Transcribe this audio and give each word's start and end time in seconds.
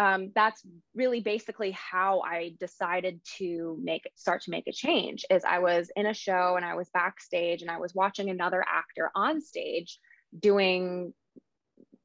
um, 0.00 0.32
that's 0.34 0.62
really 0.94 1.20
basically 1.20 1.72
how 1.72 2.22
I 2.22 2.54
decided 2.58 3.20
to 3.36 3.78
make 3.82 4.10
start 4.16 4.40
to 4.44 4.50
make 4.50 4.66
a 4.66 4.72
change. 4.72 5.26
Is 5.28 5.44
I 5.44 5.58
was 5.58 5.90
in 5.94 6.06
a 6.06 6.14
show 6.14 6.54
and 6.56 6.64
I 6.64 6.74
was 6.74 6.88
backstage 6.94 7.60
and 7.60 7.70
I 7.70 7.78
was 7.78 7.94
watching 7.94 8.30
another 8.30 8.64
actor 8.66 9.10
on 9.14 9.42
stage 9.42 9.98
doing 10.38 11.12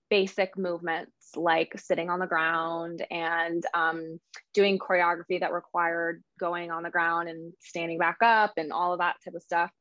basic 0.09 0.57
movements 0.57 1.13
like 1.37 1.71
sitting 1.79 2.09
on 2.09 2.19
the 2.19 2.27
ground 2.27 3.05
and 3.09 3.65
um, 3.73 4.19
doing 4.53 4.77
choreography 4.77 5.39
that 5.39 5.53
required 5.53 6.21
going 6.37 6.71
on 6.71 6.83
the 6.83 6.89
ground 6.89 7.29
and 7.29 7.53
standing 7.61 7.97
back 7.97 8.17
up 8.21 8.51
and 8.57 8.73
all 8.73 8.91
of 8.91 8.99
that 8.99 9.15
type 9.23 9.35
of 9.35 9.41
stuff. 9.41 9.71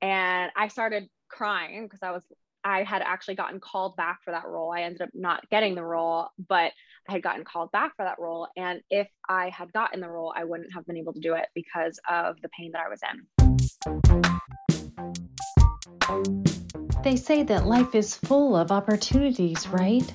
And 0.00 0.50
I 0.56 0.66
started 0.66 1.08
crying 1.28 1.84
because 1.84 2.00
I 2.02 2.10
was 2.10 2.24
I 2.64 2.82
had 2.82 3.02
actually 3.02 3.34
gotten 3.36 3.60
called 3.60 3.96
back 3.96 4.18
for 4.24 4.32
that 4.32 4.46
role. 4.46 4.72
I 4.72 4.82
ended 4.82 5.02
up 5.02 5.10
not 5.14 5.48
getting 5.50 5.76
the 5.76 5.84
role, 5.84 6.28
but 6.48 6.72
I 7.08 7.12
had 7.12 7.22
gotten 7.22 7.44
called 7.44 7.72
back 7.72 7.96
for 7.96 8.04
that 8.04 8.18
role. 8.18 8.48
And 8.56 8.80
if 8.90 9.08
I 9.28 9.48
had 9.50 9.72
gotten 9.72 10.00
the 10.00 10.08
role, 10.08 10.32
I 10.36 10.44
wouldn't 10.44 10.72
have 10.72 10.86
been 10.86 10.96
able 10.96 11.12
to 11.12 11.20
do 11.20 11.34
it 11.34 11.46
because 11.54 11.98
of 12.08 12.40
the 12.42 12.48
pain 12.56 12.72
that 12.72 12.82
I 12.86 12.88
was 12.88 13.00
in. 13.02 13.26
They 17.02 17.16
say 17.16 17.42
that 17.42 17.66
life 17.66 17.94
is 17.96 18.14
full 18.14 18.56
of 18.56 18.70
opportunities, 18.70 19.66
right? 19.68 20.14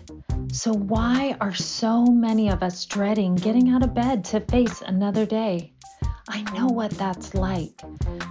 So, 0.53 0.71
why 0.71 1.35
are 1.41 1.53
so 1.53 2.05
many 2.05 2.49
of 2.49 2.63
us 2.63 2.85
dreading 2.85 3.35
getting 3.35 3.69
out 3.69 3.83
of 3.83 3.93
bed 3.93 4.23
to 4.25 4.39
face 4.39 4.81
another 4.81 5.25
day? 5.25 5.73
I 6.29 6.43
know 6.53 6.67
what 6.67 6.91
that's 6.91 7.33
like. 7.33 7.81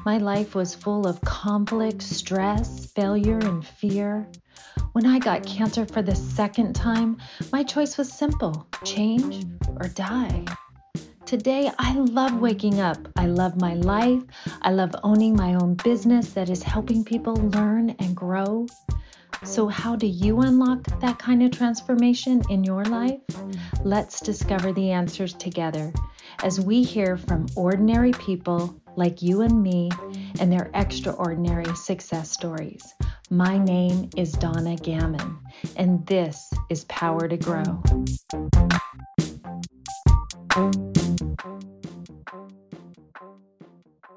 My 0.07 0.19
life 0.19 0.55
was 0.55 0.75
full 0.75 1.07
of 1.07 1.21
conflict, 1.21 2.03
stress, 2.03 2.87
failure, 2.93 3.39
and 3.39 3.67
fear. 3.67 4.29
When 4.97 5.05
I 5.05 5.19
got 5.19 5.45
cancer 5.45 5.85
for 5.85 6.01
the 6.01 6.15
second 6.15 6.73
time, 6.73 7.19
my 7.53 7.63
choice 7.63 7.99
was 7.99 8.11
simple 8.11 8.67
change 8.83 9.45
or 9.79 9.89
die. 9.89 10.47
Today, 11.27 11.71
I 11.79 11.93
love 11.97 12.41
waking 12.41 12.81
up. 12.81 12.97
I 13.15 13.27
love 13.27 13.61
my 13.61 13.75
life. 13.75 14.23
I 14.63 14.71
love 14.71 14.97
owning 15.05 15.37
my 15.37 15.53
own 15.53 15.75
business 15.75 16.33
that 16.33 16.49
is 16.49 16.63
helping 16.63 17.05
people 17.05 17.35
learn 17.35 17.91
and 17.99 18.17
grow. 18.17 18.69
So, 19.45 19.69
how 19.69 19.97
do 19.97 20.07
you 20.07 20.41
unlock 20.41 20.85
that 21.03 21.19
kind 21.19 21.43
of 21.43 21.51
transformation 21.51 22.41
in 22.49 22.65
your 22.65 22.87
life? 22.87 23.21
Let's 23.85 24.23
discover 24.23 24.73
the 24.73 24.93
answers 24.93 25.35
together 25.35 25.93
as 26.43 26.59
we 26.59 26.83
hear 26.83 27.19
from 27.19 27.45
ordinary 27.55 28.13
people 28.13 28.81
like 28.97 29.21
you 29.21 29.43
and 29.43 29.63
me 29.63 29.91
and 30.41 30.51
their 30.51 30.71
extraordinary 30.73 31.75
success 31.75 32.31
stories. 32.31 32.95
My 33.31 33.59
name 33.59 34.09
is 34.17 34.31
Donna 34.35 34.77
Gammon, 34.77 35.39
and 35.75 36.07
this 36.07 36.49
is 36.71 36.85
Power 36.85 37.27
to 37.27 37.37
Grow. 37.37 37.83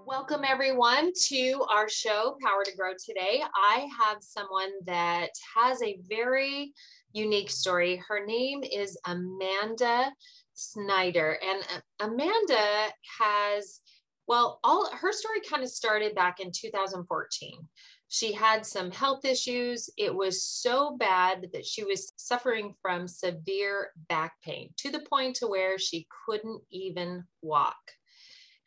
Welcome, 0.05 0.41
everyone, 0.47 1.11
to 1.23 1.65
our 1.71 1.89
show, 1.89 2.37
Power 2.43 2.63
to 2.63 2.77
Grow. 2.77 2.91
Today, 3.03 3.41
I 3.55 3.87
have 3.99 4.17
someone 4.21 4.69
that 4.85 5.29
has 5.55 5.81
a 5.81 5.97
very 6.07 6.71
unique 7.11 7.49
story. 7.49 7.99
Her 8.07 8.23
name 8.23 8.61
is 8.63 8.95
Amanda 9.07 10.11
Snyder. 10.53 11.39
And 11.43 11.63
Amanda 11.99 12.89
has, 13.19 13.81
well, 14.29 14.59
all 14.63 14.87
her 14.95 15.11
story 15.11 15.39
kind 15.41 15.63
of 15.63 15.69
started 15.69 16.13
back 16.13 16.39
in 16.39 16.51
2014. 16.51 17.67
She 18.09 18.31
had 18.31 18.63
some 18.63 18.91
health 18.91 19.25
issues. 19.25 19.89
It 19.97 20.13
was 20.13 20.43
so 20.43 20.95
bad 20.97 21.47
that 21.51 21.65
she 21.65 21.83
was 21.83 22.13
suffering 22.15 22.75
from 22.79 23.07
severe 23.07 23.89
back 24.07 24.33
pain 24.43 24.69
to 24.77 24.91
the 24.91 24.99
point 24.99 25.37
to 25.37 25.47
where 25.47 25.79
she 25.79 26.05
couldn't 26.27 26.61
even 26.69 27.23
walk. 27.41 27.75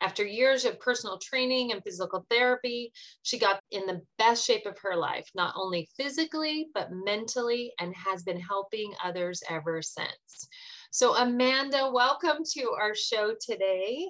After 0.01 0.25
years 0.25 0.65
of 0.65 0.81
personal 0.81 1.17
training 1.17 1.71
and 1.71 1.81
physical 1.81 2.25
therapy, 2.29 2.91
she 3.21 3.39
got 3.39 3.61
in 3.71 3.85
the 3.85 4.01
best 4.17 4.45
shape 4.45 4.65
of 4.65 4.77
her 4.79 4.97
life, 4.97 5.29
not 5.33 5.53
only 5.55 5.87
physically, 5.95 6.67
but 6.73 6.89
mentally, 6.91 7.71
and 7.79 7.95
has 7.95 8.23
been 8.23 8.39
helping 8.39 8.93
others 9.01 9.41
ever 9.49 9.81
since. 9.81 10.49
So, 10.91 11.15
Amanda, 11.15 11.89
welcome 11.93 12.39
to 12.51 12.71
our 12.77 12.93
show 12.93 13.33
today. 13.39 14.09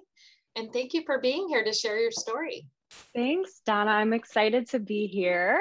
And 0.56 0.72
thank 0.72 0.94
you 0.94 1.04
for 1.06 1.20
being 1.20 1.48
here 1.50 1.64
to 1.64 1.74
share 1.74 2.00
your 2.00 2.12
story. 2.12 2.68
Thanks, 3.16 3.62
Donna. 3.66 3.92
I'm 3.92 4.14
excited 4.14 4.70
to 4.70 4.80
be 4.80 5.08
here. 5.08 5.60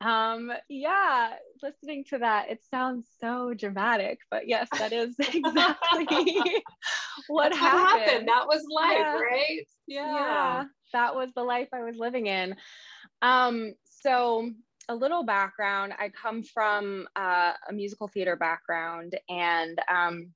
Um, 0.00 0.52
yeah, 0.68 1.30
listening 1.62 2.04
to 2.10 2.18
that, 2.18 2.50
it 2.50 2.60
sounds 2.70 3.08
so 3.20 3.54
dramatic, 3.54 4.18
but 4.30 4.48
yes, 4.48 4.68
that 4.78 4.92
is 4.92 5.14
exactly 5.18 5.44
what, 5.52 6.06
happened. 6.06 6.62
what, 7.28 7.56
happened. 7.56 8.28
That 8.28 8.46
was 8.46 8.64
life, 8.70 8.98
yeah. 8.98 9.18
right? 9.18 9.68
Yeah. 9.86 10.14
yeah, 10.14 10.64
that 10.92 11.14
was 11.14 11.28
the 11.34 11.44
life 11.44 11.68
I 11.72 11.82
was 11.82 11.96
living 11.96 12.26
in. 12.26 12.56
Um, 13.20 13.74
so 13.84 14.50
a 14.88 14.94
little 14.94 15.24
background 15.24 15.94
I 15.98 16.08
come 16.08 16.42
from 16.42 17.06
uh, 17.14 17.52
a 17.68 17.72
musical 17.72 18.08
theater 18.08 18.36
background, 18.36 19.16
and 19.28 19.78
um, 19.88 20.32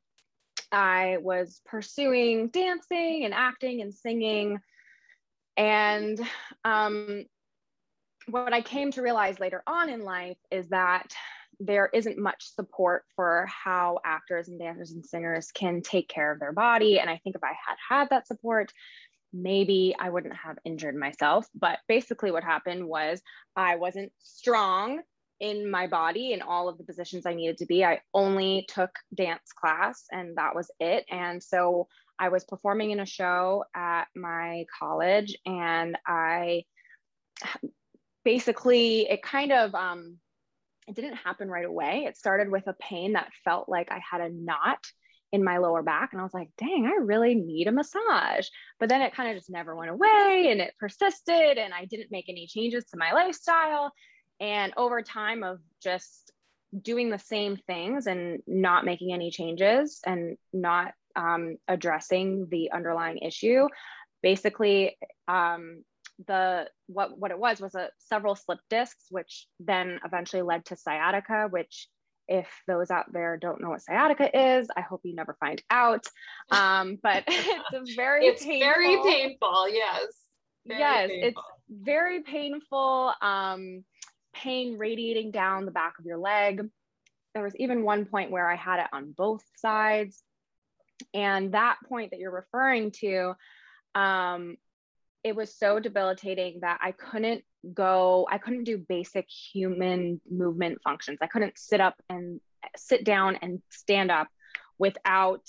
I 0.73 1.19
was 1.21 1.61
pursuing 1.67 2.49
dancing 2.49 3.25
and 3.25 3.35
acting 3.35 3.81
and 3.83 3.95
singing 3.95 4.61
and 5.57 6.21
um, 6.65 7.25
what 8.29 8.53
I 8.53 8.61
came 8.61 8.91
to 8.93 9.03
realize 9.03 9.41
later 9.41 9.63
on 9.67 9.89
in 9.89 10.05
life 10.05 10.37
is 10.51 10.69
that 10.69 11.15
there 11.59 11.89
isn't 11.95 12.19
much 12.19 12.55
support 12.55 13.05
for 13.15 13.47
how 13.47 13.99
actors 14.05 14.49
and 14.49 14.59
dancers 14.59 14.93
and 14.93 15.07
singers 15.07 15.51
can 15.53 15.81
take 15.81 16.09
care 16.09 16.31
of 16.31 16.39
their 16.39 16.53
body. 16.53 16.99
And 16.99 17.09
I 17.09 17.19
think 17.23 17.37
if 17.37 17.43
I 17.43 17.55
had 17.67 17.77
had 17.89 18.11
that 18.11 18.27
support, 18.27 18.73
maybe 19.33 19.95
I 19.99 20.11
wouldn't 20.11 20.37
have 20.37 20.59
injured 20.65 20.97
myself. 20.97 21.47
But 21.55 21.79
basically, 21.89 22.31
what 22.31 22.45
happened 22.45 22.87
was 22.87 23.23
I 23.55 23.77
wasn't 23.77 24.13
strong 24.19 25.01
in 25.41 25.71
my 25.71 25.87
body 25.87 26.33
in 26.33 26.43
all 26.43 26.69
of 26.69 26.79
the 26.79 26.85
positions 26.85 27.27
I 27.27 27.35
needed 27.35 27.59
to 27.59 27.67
be. 27.67 27.85
I 27.85 28.01
only 28.15 28.67
took 28.69 28.91
dance 29.15 29.53
class 29.53 30.05
and 30.11 30.37
that 30.37 30.55
was 30.55 30.71
it. 30.81 31.05
And 31.11 31.43
so 31.43 31.89
I 32.19 32.31
was 32.31 32.45
performing 32.45 32.91
in 32.91 33.01
a 33.01 33.07
show 33.07 33.65
at 33.75 34.05
my 34.15 34.65
college 34.79 35.37
and 35.45 35.99
I 36.07 36.65
basically, 38.25 39.09
it 39.09 39.23
kind 39.23 39.53
of, 39.53 39.75
um, 39.75 40.17
it 40.89 40.95
didn't 40.95 41.17
happen 41.17 41.49
right 41.49 41.67
away. 41.67 42.05
It 42.07 42.17
started 42.17 42.51
with 42.51 42.67
a 42.67 42.75
pain 42.75 43.13
that 43.13 43.33
felt 43.45 43.69
like 43.69 43.91
I 43.91 44.01
had 44.11 44.21
a 44.21 44.31
knot 44.33 44.79
in 45.33 45.45
my 45.45 45.59
lower 45.59 45.83
back. 45.83 46.11
And 46.13 46.21
I 46.21 46.25
was 46.25 46.33
like, 46.33 46.49
dang, 46.57 46.87
I 46.87 47.03
really 47.03 47.35
need 47.35 47.67
a 47.67 47.73
massage. 47.73 48.47
But 48.79 48.89
then 48.89 49.03
it 49.03 49.15
kind 49.15 49.31
of 49.31 49.37
just 49.37 49.51
never 49.51 49.75
went 49.75 49.91
away 49.91 50.49
and 50.51 50.61
it 50.61 50.75
persisted. 50.79 51.59
And 51.59 51.75
I 51.75 51.85
didn't 51.85 52.13
make 52.13 52.29
any 52.29 52.47
changes 52.47 52.85
to 52.87 52.97
my 52.97 53.13
lifestyle. 53.13 53.93
And 54.41 54.73
over 54.77 55.03
time 55.03 55.43
of 55.43 55.61
just 55.83 56.33
doing 56.83 57.11
the 57.11 57.19
same 57.19 57.57
things 57.57 58.07
and 58.07 58.43
not 58.47 58.85
making 58.85 59.13
any 59.13 59.31
changes 59.31 60.01
and 60.05 60.37
not 60.53 60.93
um, 61.15 61.57
addressing 61.69 62.49
the 62.51 62.71
underlying 62.73 63.19
issue. 63.19 63.69
Basically, 64.23 64.97
um, 65.29 65.85
the 66.27 66.69
what 66.87 67.19
what 67.19 67.31
it 67.31 67.39
was 67.39 67.61
was 67.61 67.75
a 67.75 67.91
several 67.99 68.35
slip 68.35 68.59
discs, 68.71 69.07
which 69.11 69.47
then 69.61 70.01
eventually 70.05 70.43
led 70.43 70.65
to 70.67 70.77
sciatica, 70.77 71.49
which 71.51 71.89
if 72.29 72.49
those 72.67 72.91
out 72.91 73.13
there 73.13 73.37
don't 73.37 73.61
know 73.61 73.71
what 73.71 73.83
sciatica 73.83 74.57
is, 74.57 74.69
I 74.77 74.81
hope 74.81 75.03
you 75.05 75.15
never 75.15 75.37
find 75.39 75.63
out. 75.71 76.07
Um, 76.51 76.99
but 77.03 77.25
it's 77.29 77.73
a 77.73 77.95
very 77.95 78.27
it's 78.27 78.45
painful, 78.45 78.69
very 78.69 78.97
painful. 79.03 79.69
Yes. 79.69 80.07
Very 80.67 80.81
yes, 80.81 81.09
painful. 81.09 81.29
it's 81.29 81.41
very 81.71 82.23
painful. 82.23 83.13
Um, 83.23 83.85
pain 84.43 84.79
radiating 84.79 85.31
down 85.31 85.65
the 85.65 85.71
back 85.71 85.99
of 85.99 86.05
your 86.05 86.19
leg. 86.19 86.69
There 87.35 87.45
was 87.45 87.57
even 87.57 87.85
one 87.85 88.07
point 88.07 88.31
where 88.31 88.51
I 88.51 88.57
had 88.57 88.81
it 88.81 88.89
on 88.93 89.13
both 89.13 89.45
sides. 89.57 90.23
And 91.13 91.53
that 91.53 91.77
point 91.89 92.11
that 92.11 92.21
you're 92.21 92.31
referring 92.31 92.91
to, 93.01 93.35
um, 93.95 94.57
it 95.23 95.37
was 95.37 95.55
so 95.55 95.79
debilitating 95.79 96.61
that 96.61 96.79
I 96.83 96.93
couldn't 96.93 97.45
go, 97.75 98.27
I 98.31 98.39
couldn't 98.39 98.65
do 98.65 98.79
basic 98.79 99.27
human 99.29 100.21
movement 100.31 100.79
functions. 100.83 101.19
I 101.21 101.27
couldn't 101.27 101.59
sit 101.59 101.81
up 101.81 101.95
and 102.09 102.41
sit 102.77 103.05
down 103.05 103.37
and 103.43 103.61
stand 103.71 104.11
up 104.11 104.29
without 104.79 105.43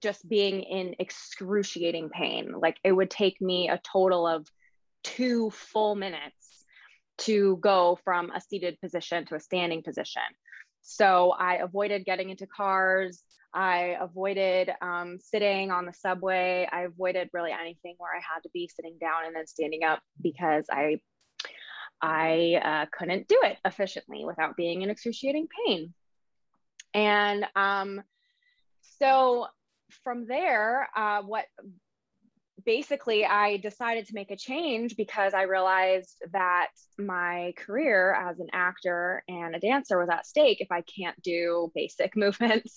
just 0.00 0.28
being 0.28 0.62
in 0.62 0.94
excruciating 0.98 2.10
pain. 2.10 2.54
Like 2.58 2.76
it 2.84 2.92
would 2.92 3.10
take 3.10 3.40
me 3.40 3.68
a 3.68 3.80
total 3.92 4.26
of 4.26 4.46
two 5.02 5.50
full 5.50 5.94
minutes 5.94 6.39
to 7.20 7.56
go 7.56 7.98
from 8.04 8.30
a 8.30 8.40
seated 8.40 8.80
position 8.80 9.26
to 9.26 9.34
a 9.34 9.40
standing 9.40 9.82
position. 9.82 10.22
So 10.82 11.32
I 11.32 11.56
avoided 11.56 12.04
getting 12.04 12.30
into 12.30 12.46
cars. 12.46 13.22
I 13.52 13.96
avoided 14.00 14.70
um, 14.80 15.18
sitting 15.20 15.70
on 15.70 15.84
the 15.84 15.92
subway. 15.92 16.68
I 16.70 16.82
avoided 16.82 17.30
really 17.32 17.52
anything 17.52 17.96
where 17.98 18.14
I 18.14 18.20
had 18.20 18.42
to 18.44 18.50
be 18.54 18.68
sitting 18.68 18.96
down 19.00 19.26
and 19.26 19.34
then 19.34 19.46
standing 19.46 19.84
up 19.84 20.00
because 20.20 20.66
I 20.70 21.00
I 22.02 22.60
uh, 22.64 22.86
couldn't 22.96 23.28
do 23.28 23.38
it 23.42 23.58
efficiently 23.64 24.24
without 24.24 24.56
being 24.56 24.80
in 24.80 24.88
excruciating 24.88 25.48
pain. 25.66 25.92
And 26.94 27.44
um, 27.54 28.02
so 28.98 29.48
from 30.02 30.26
there, 30.26 30.88
uh, 30.96 31.22
what 31.22 31.44
basically 32.64 33.24
I 33.24 33.58
decided 33.58 34.06
to 34.06 34.14
make 34.14 34.30
a 34.30 34.36
change 34.36 34.96
because 34.96 35.34
I 35.34 35.42
realized 35.42 36.22
that 36.32 36.68
my 36.98 37.52
career 37.56 38.14
as 38.14 38.40
an 38.40 38.48
actor 38.52 39.22
and 39.28 39.54
a 39.54 39.60
dancer 39.60 39.98
was 39.98 40.08
at 40.08 40.26
stake 40.26 40.60
if 40.60 40.70
I 40.70 40.82
can't 40.82 41.20
do 41.22 41.70
basic 41.74 42.16
movements. 42.16 42.76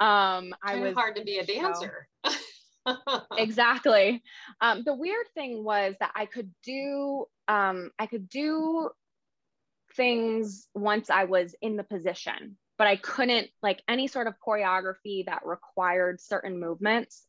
um, 0.00 0.54
I 0.62 0.76
was 0.76 0.94
hard 0.94 1.16
to 1.16 1.24
be 1.24 1.38
a 1.38 1.46
dancer. 1.46 2.08
exactly. 3.36 4.22
Um, 4.60 4.82
the 4.84 4.94
weird 4.94 5.26
thing 5.34 5.64
was 5.64 5.94
that 6.00 6.12
I 6.14 6.26
could 6.26 6.50
do 6.64 7.26
um, 7.46 7.90
I 7.98 8.06
could 8.06 8.28
do 8.28 8.90
things 9.94 10.68
once 10.74 11.10
I 11.10 11.24
was 11.24 11.54
in 11.62 11.76
the 11.76 11.84
position, 11.84 12.56
but 12.76 12.86
I 12.86 12.96
couldn't 12.96 13.48
like 13.62 13.82
any 13.88 14.06
sort 14.06 14.26
of 14.26 14.34
choreography 14.46 15.26
that 15.26 15.46
required 15.46 16.20
certain 16.20 16.60
movements 16.60 17.26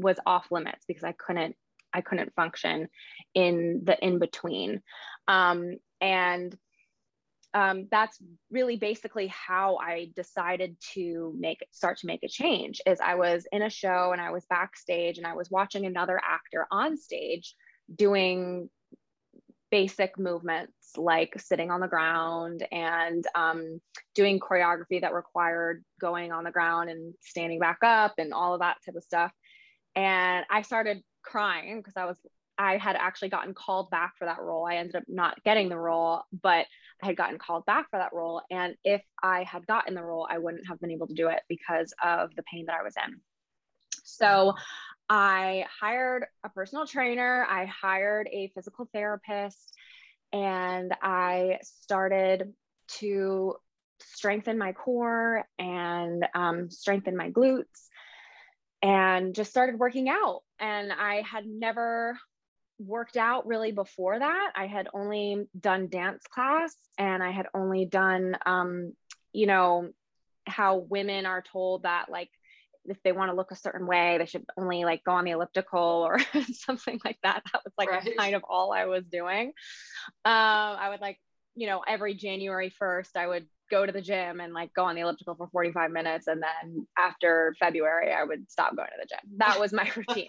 was 0.00 0.16
off 0.26 0.46
limits 0.50 0.84
because 0.86 1.04
I 1.04 1.12
couldn't 1.12 1.56
I 1.92 2.00
couldn't 2.00 2.34
function 2.34 2.88
in 3.34 3.82
the 3.84 3.98
in 4.04 4.18
between. 4.18 4.82
Um, 5.28 5.76
and 6.00 6.56
um, 7.52 7.88
that's 7.90 8.18
really 8.50 8.76
basically 8.76 9.26
how 9.26 9.76
I 9.76 10.10
decided 10.14 10.76
to 10.94 11.34
make 11.36 11.66
start 11.72 11.98
to 11.98 12.06
make 12.06 12.22
a 12.22 12.28
change 12.28 12.80
is 12.86 13.00
I 13.00 13.16
was 13.16 13.44
in 13.50 13.62
a 13.62 13.70
show 13.70 14.12
and 14.12 14.20
I 14.20 14.30
was 14.30 14.46
backstage 14.48 15.18
and 15.18 15.26
I 15.26 15.34
was 15.34 15.50
watching 15.50 15.84
another 15.84 16.20
actor 16.22 16.66
on 16.70 16.96
stage 16.96 17.54
doing 17.94 18.70
basic 19.70 20.18
movements 20.18 20.96
like 20.96 21.34
sitting 21.38 21.70
on 21.70 21.80
the 21.80 21.88
ground 21.88 22.66
and 22.70 23.24
um, 23.34 23.80
doing 24.14 24.38
choreography 24.38 25.00
that 25.00 25.14
required 25.14 25.84
going 26.00 26.32
on 26.32 26.44
the 26.44 26.50
ground 26.50 26.90
and 26.90 27.14
standing 27.20 27.58
back 27.58 27.78
up 27.82 28.14
and 28.18 28.32
all 28.32 28.54
of 28.54 28.60
that 28.60 28.76
type 28.84 28.96
of 28.96 29.04
stuff 29.04 29.32
and 29.94 30.44
I 30.50 30.62
started 30.62 31.02
crying 31.22 31.78
because 31.78 31.96
I 31.96 32.06
was 32.06 32.16
I 32.60 32.76
had 32.76 32.94
actually 32.94 33.30
gotten 33.30 33.54
called 33.54 33.88
back 33.88 34.18
for 34.18 34.26
that 34.26 34.42
role. 34.42 34.66
I 34.66 34.76
ended 34.76 34.96
up 34.96 35.04
not 35.08 35.42
getting 35.44 35.70
the 35.70 35.78
role, 35.78 36.24
but 36.42 36.66
I 37.02 37.06
had 37.06 37.16
gotten 37.16 37.38
called 37.38 37.64
back 37.64 37.88
for 37.88 37.98
that 37.98 38.12
role. 38.12 38.42
And 38.50 38.74
if 38.84 39.00
I 39.22 39.44
had 39.44 39.66
gotten 39.66 39.94
the 39.94 40.02
role, 40.02 40.28
I 40.30 40.36
wouldn't 40.36 40.66
have 40.68 40.78
been 40.78 40.90
able 40.90 41.06
to 41.06 41.14
do 41.14 41.28
it 41.28 41.40
because 41.48 41.94
of 42.04 42.34
the 42.36 42.42
pain 42.42 42.66
that 42.66 42.76
I 42.78 42.82
was 42.82 42.94
in. 43.02 43.18
So 44.04 44.52
I 45.08 45.64
hired 45.80 46.26
a 46.44 46.50
personal 46.50 46.86
trainer, 46.86 47.46
I 47.48 47.64
hired 47.64 48.28
a 48.30 48.52
physical 48.54 48.90
therapist, 48.92 49.74
and 50.30 50.94
I 51.00 51.60
started 51.62 52.52
to 52.98 53.54
strengthen 54.00 54.58
my 54.58 54.72
core 54.72 55.44
and 55.58 56.26
um, 56.34 56.70
strengthen 56.70 57.16
my 57.16 57.30
glutes 57.30 57.88
and 58.82 59.34
just 59.34 59.50
started 59.50 59.78
working 59.78 60.08
out. 60.08 60.40
And 60.58 60.92
I 60.92 61.22
had 61.22 61.46
never 61.46 62.18
worked 62.78 63.16
out 63.16 63.46
really 63.46 63.72
before 63.72 64.18
that. 64.18 64.52
I 64.56 64.66
had 64.66 64.88
only 64.94 65.46
done 65.58 65.88
dance 65.88 66.24
class 66.26 66.74
and 66.98 67.22
I 67.22 67.30
had 67.30 67.46
only 67.54 67.84
done, 67.84 68.36
um, 68.46 68.94
you 69.32 69.46
know, 69.46 69.90
how 70.46 70.78
women 70.78 71.26
are 71.26 71.42
told 71.42 71.82
that 71.82 72.10
like 72.10 72.30
if 72.86 73.02
they 73.02 73.12
want 73.12 73.30
to 73.30 73.36
look 73.36 73.50
a 73.50 73.56
certain 73.56 73.86
way, 73.86 74.16
they 74.18 74.24
should 74.26 74.44
only 74.56 74.84
like 74.84 75.04
go 75.04 75.12
on 75.12 75.24
the 75.24 75.32
elliptical 75.32 75.78
or 75.80 76.18
something 76.52 76.98
like 77.04 77.18
that. 77.22 77.42
That 77.52 77.62
was 77.64 77.74
like 77.76 77.90
right. 77.90 78.16
kind 78.16 78.34
of 78.34 78.42
all 78.48 78.72
I 78.72 78.86
was 78.86 79.04
doing. 79.04 79.48
Um, 80.24 80.34
I 80.34 80.88
would 80.88 81.00
like, 81.00 81.18
you 81.54 81.66
know, 81.66 81.82
every 81.86 82.14
January 82.14 82.72
1st, 82.80 83.16
I 83.16 83.26
would 83.26 83.46
go 83.70 83.86
to 83.86 83.92
the 83.92 84.00
gym 84.00 84.40
and 84.40 84.52
like 84.52 84.72
go 84.74 84.84
on 84.84 84.94
the 84.94 85.00
elliptical 85.02 85.34
for 85.34 85.48
45 85.48 85.90
minutes 85.90 86.26
and 86.26 86.42
then 86.42 86.86
after 86.98 87.54
february 87.58 88.12
i 88.12 88.22
would 88.22 88.50
stop 88.50 88.76
going 88.76 88.88
to 88.88 89.00
the 89.00 89.06
gym. 89.06 89.38
That 89.38 89.58
was 89.58 89.72
my 89.72 89.90
routine. 89.96 90.26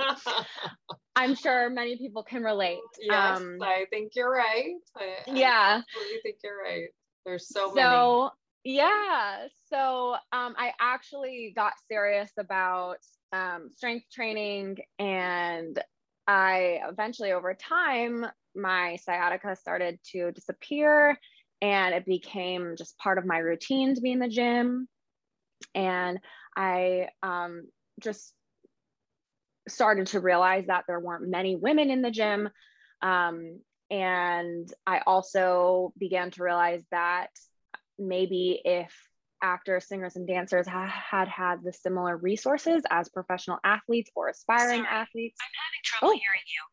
I'm 1.16 1.36
sure 1.36 1.70
many 1.70 1.98
people 1.98 2.24
can 2.24 2.44
relate 2.44 2.80
yes 3.00 3.38
um, 3.38 3.58
i 3.62 3.86
think 3.90 4.14
you're 4.16 4.32
right. 4.32 4.76
I, 4.98 5.16
yeah. 5.28 5.82
i 5.86 6.20
think 6.24 6.38
you're 6.44 6.58
right. 6.58 6.88
There's 7.26 7.48
so, 7.48 7.74
many. 7.74 7.88
so 7.88 8.32
many. 8.66 8.78
yeah. 8.78 9.48
So 9.70 10.16
um, 10.32 10.56
i 10.58 10.72
actually 10.80 11.54
got 11.56 11.74
serious 11.90 12.32
about 12.38 12.98
um, 13.34 13.70
strength 13.76 14.06
training 14.12 14.78
and 15.00 15.82
i 16.28 16.80
eventually 16.88 17.32
over 17.32 17.54
time 17.54 18.26
my 18.56 18.98
sciatica 18.98 19.56
started 19.56 20.00
to 20.12 20.32
disappear 20.32 21.18
and 21.62 21.94
it 21.94 22.06
became 22.06 22.76
just 22.78 22.98
part 22.98 23.18
of 23.18 23.26
my 23.26 23.38
routine 23.38 23.96
to 23.96 24.02
be 24.02 24.12
in 24.12 24.20
the 24.20 24.28
gym. 24.28 24.88
And 25.76 26.20
i 26.56 27.08
um, 27.24 27.68
just 28.02 28.34
started 29.70 30.08
to 30.08 30.20
realize 30.20 30.66
that 30.68 30.84
there 30.88 31.00
weren't 31.00 31.30
many 31.30 31.56
women 31.56 31.90
in 31.90 32.02
the 32.02 32.12
gym. 32.12 32.50
Um, 33.02 33.60
and 33.92 34.72
i 34.88 35.02
also 35.06 35.92
began 36.00 36.32
to 36.32 36.44
realize 36.44 36.82
that 36.92 37.28
maybe 38.00 38.60
if 38.64 38.92
actors 39.44 39.88
singers 39.88 40.16
and 40.16 40.28
dancers 40.28 40.68
ha- 40.68 40.88
had 40.88 41.28
had 41.28 41.58
the 41.64 41.74
similar 41.74 42.16
resources 42.16 42.84
as 42.90 43.10
professional 43.10 43.58
athletes 43.64 44.10
or 44.16 44.30
aspiring 44.30 44.84
Sorry, 44.84 44.88
athletes. 44.88 45.38
I'm 45.42 45.52
having 45.66 45.82
trouble 45.84 46.14
oh. 46.14 46.18
hearing 46.18 46.46
you 46.48 46.71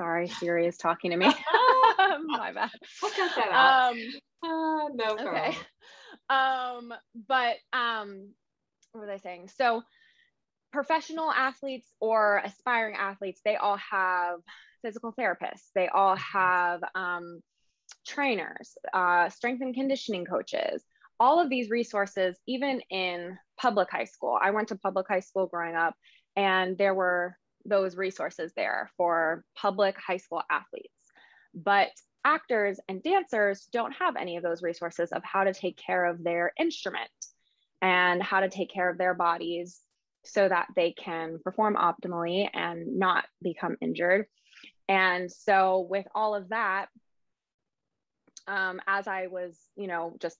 Sorry, 0.00 0.28
Siri 0.28 0.66
is 0.66 0.78
talking 0.78 1.10
to 1.10 1.16
me. 1.18 1.26
My 2.26 2.52
bad. 2.54 2.70
We'll 3.02 3.10
cut 3.10 3.32
that 3.36 3.50
out. 3.52 3.92
Um, 3.92 3.98
uh, 4.42 4.88
no 4.94 5.14
problem. 5.16 5.34
Okay. 5.36 5.56
Um, 6.28 6.92
but 7.28 7.56
um, 7.72 8.30
what 8.92 9.00
was 9.00 9.10
I 9.10 9.16
saying? 9.18 9.50
So, 9.56 9.82
professional 10.72 11.30
athletes 11.30 11.88
or 12.00 12.40
aspiring 12.44 12.94
athletes, 12.94 13.40
they 13.44 13.56
all 13.56 13.78
have 13.78 14.38
physical 14.82 15.12
therapists. 15.18 15.70
They 15.74 15.88
all 15.88 16.14
have 16.16 16.82
um, 16.94 17.40
trainers, 18.06 18.76
uh, 18.92 19.28
strength 19.28 19.60
and 19.62 19.74
conditioning 19.74 20.24
coaches. 20.24 20.84
All 21.18 21.40
of 21.40 21.50
these 21.50 21.68
resources, 21.68 22.36
even 22.46 22.80
in 22.90 23.36
public 23.60 23.90
high 23.90 24.04
school. 24.04 24.38
I 24.40 24.52
went 24.52 24.68
to 24.68 24.76
public 24.76 25.06
high 25.08 25.20
school 25.20 25.46
growing 25.46 25.74
up, 25.74 25.94
and 26.36 26.78
there 26.78 26.94
were 26.94 27.36
those 27.70 27.96
resources 27.96 28.52
there 28.54 28.90
for 28.96 29.44
public 29.56 29.96
high 29.98 30.18
school 30.18 30.42
athletes. 30.50 30.88
But 31.54 31.88
actors 32.24 32.78
and 32.88 33.02
dancers 33.02 33.66
don't 33.72 33.92
have 33.92 34.16
any 34.16 34.36
of 34.36 34.42
those 34.42 34.62
resources 34.62 35.10
of 35.12 35.22
how 35.24 35.44
to 35.44 35.54
take 35.54 35.78
care 35.78 36.04
of 36.04 36.22
their 36.22 36.52
instrument 36.58 37.10
and 37.80 38.22
how 38.22 38.40
to 38.40 38.50
take 38.50 38.70
care 38.70 38.90
of 38.90 38.98
their 38.98 39.14
bodies 39.14 39.80
so 40.24 40.46
that 40.48 40.66
they 40.76 40.92
can 40.92 41.38
perform 41.42 41.76
optimally 41.76 42.48
and 42.52 42.98
not 42.98 43.24
become 43.42 43.76
injured. 43.80 44.26
And 44.88 45.30
so, 45.30 45.86
with 45.88 46.06
all 46.14 46.34
of 46.34 46.50
that, 46.50 46.86
um, 48.46 48.80
as 48.86 49.06
I 49.06 49.28
was, 49.28 49.56
you 49.76 49.86
know, 49.86 50.16
just 50.20 50.36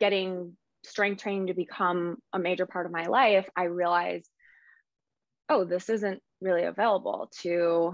getting 0.00 0.56
strength 0.82 1.22
training 1.22 1.48
to 1.48 1.54
become 1.54 2.16
a 2.32 2.38
major 2.38 2.66
part 2.66 2.86
of 2.86 2.92
my 2.92 3.04
life, 3.04 3.48
I 3.56 3.64
realized 3.64 4.28
oh, 5.48 5.64
this 5.64 5.88
isn't 5.88 6.22
really 6.40 6.64
available 6.64 7.30
to, 7.42 7.92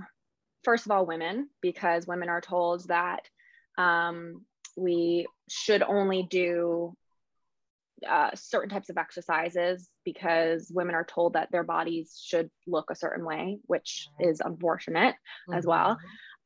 first 0.65 0.87
of 0.87 0.93
all, 0.93 1.07
women, 1.07 1.49
because 1.61 2.07
women 2.07 2.29
are 2.29 2.41
told 2.41 2.87
that 2.89 3.23
um, 3.79 4.45
we 4.77 5.27
should 5.49 5.83
only 5.83 6.23
do 6.23 6.95
uh, 8.09 8.31
certain 8.35 8.71
types 8.71 8.89
of 8.89 8.97
exercises 8.97 9.89
because 10.05 10.71
women 10.75 10.95
are 10.95 11.05
told 11.05 11.35
that 11.35 11.51
their 11.53 11.65
bodies 11.65 12.21
should 12.25 12.51
look 12.67 12.91
a 12.91 12.97
certain 12.97 13.25
way, 13.25 13.59
which 13.67 14.09
is 14.19 14.41
unfortunate 14.41 15.15
mm-hmm. 15.15 15.55
as 15.55 15.67
well. 15.67 15.99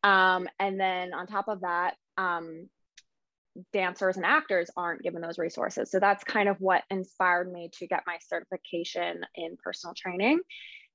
Um, 0.03 0.49
and 0.59 0.79
then 0.79 1.15
on 1.15 1.27
top 1.27 1.49
of 1.49 1.61
that, 1.61 1.95
um, 2.19 2.69
dancers 3.73 4.17
and 4.17 4.27
actors 4.27 4.69
aren't 4.77 5.03
given 5.03 5.23
those 5.23 5.39
resources. 5.39 5.91
So 5.91 6.01
that's 6.01 6.25
kind 6.25 6.49
of 6.49 6.57
what 6.61 6.83
inspired 6.91 7.51
me 7.51 7.71
to 7.79 7.87
get 7.87 8.03
my 8.07 8.19
certification 8.27 9.25
in 9.37 9.57
personal 9.63 9.95
training. 9.95 10.41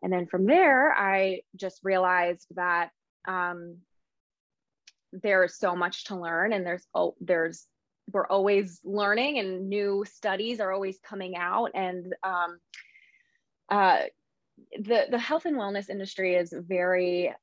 And 0.01 0.11
then 0.11 0.27
from 0.27 0.45
there, 0.45 0.93
I 0.93 1.41
just 1.55 1.81
realized 1.83 2.47
that 2.55 2.91
um, 3.27 3.77
there's 5.11 5.55
so 5.55 5.75
much 5.75 6.05
to 6.05 6.15
learn, 6.15 6.53
and 6.53 6.65
there's 6.65 6.85
oh, 6.93 7.15
there's 7.19 7.65
we're 8.11 8.27
always 8.27 8.79
learning, 8.83 9.39
and 9.39 9.69
new 9.69 10.05
studies 10.05 10.59
are 10.59 10.71
always 10.71 10.97
coming 11.03 11.35
out, 11.35 11.71
and 11.73 12.13
um, 12.23 12.59
uh, 13.69 14.03
the 14.77 15.07
the 15.09 15.19
health 15.19 15.45
and 15.45 15.57
wellness 15.57 15.89
industry 15.89 16.35
is 16.35 16.53
very 16.53 17.33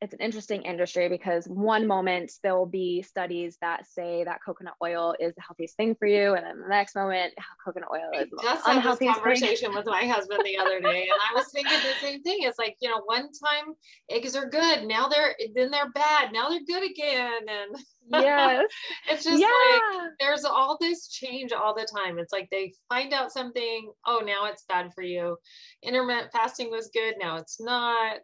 it's 0.00 0.14
an 0.14 0.20
interesting 0.20 0.62
industry 0.62 1.08
because 1.08 1.46
one 1.46 1.86
moment 1.86 2.30
there 2.42 2.56
will 2.56 2.66
be 2.66 3.02
studies 3.02 3.58
that 3.60 3.86
say 3.86 4.22
that 4.24 4.38
coconut 4.44 4.74
oil 4.82 5.14
is 5.18 5.34
the 5.34 5.42
healthiest 5.42 5.76
thing 5.76 5.96
for 5.96 6.06
you, 6.06 6.34
and 6.34 6.46
then 6.46 6.60
the 6.60 6.68
next 6.68 6.94
moment 6.94 7.32
coconut 7.64 7.88
oil 7.92 8.08
is 8.14 8.30
the 8.30 8.38
just 8.42 8.66
had 8.66 8.82
this 8.82 9.14
conversation 9.14 9.74
with 9.74 9.86
my 9.86 10.06
husband 10.06 10.42
the 10.44 10.56
other 10.56 10.80
day, 10.80 11.02
and 11.02 11.20
I 11.30 11.34
was 11.34 11.50
thinking 11.52 11.78
the 11.78 12.06
same 12.06 12.22
thing. 12.22 12.38
It's 12.42 12.58
like 12.58 12.76
you 12.80 12.90
know, 12.90 13.02
one 13.06 13.28
time 13.32 13.74
eggs 14.10 14.36
are 14.36 14.48
good, 14.48 14.84
now 14.84 15.08
they're 15.08 15.34
then 15.54 15.70
they're 15.70 15.90
bad, 15.90 16.32
now 16.32 16.48
they're 16.48 16.60
good 16.66 16.88
again, 16.88 17.40
and 17.48 17.84
yes, 18.10 18.66
it's 19.10 19.24
just 19.24 19.40
yeah. 19.40 19.46
like 19.46 20.10
there's 20.20 20.44
all 20.44 20.78
this 20.80 21.08
change 21.08 21.52
all 21.52 21.74
the 21.74 21.86
time. 21.92 22.18
It's 22.18 22.32
like 22.32 22.48
they 22.50 22.72
find 22.88 23.12
out 23.12 23.32
something, 23.32 23.90
oh, 24.06 24.22
now 24.24 24.46
it's 24.46 24.64
bad 24.68 24.92
for 24.94 25.02
you. 25.02 25.36
Intermittent 25.82 26.32
fasting 26.32 26.70
was 26.70 26.90
good, 26.94 27.14
now 27.20 27.36
it's 27.36 27.60
not 27.60 28.18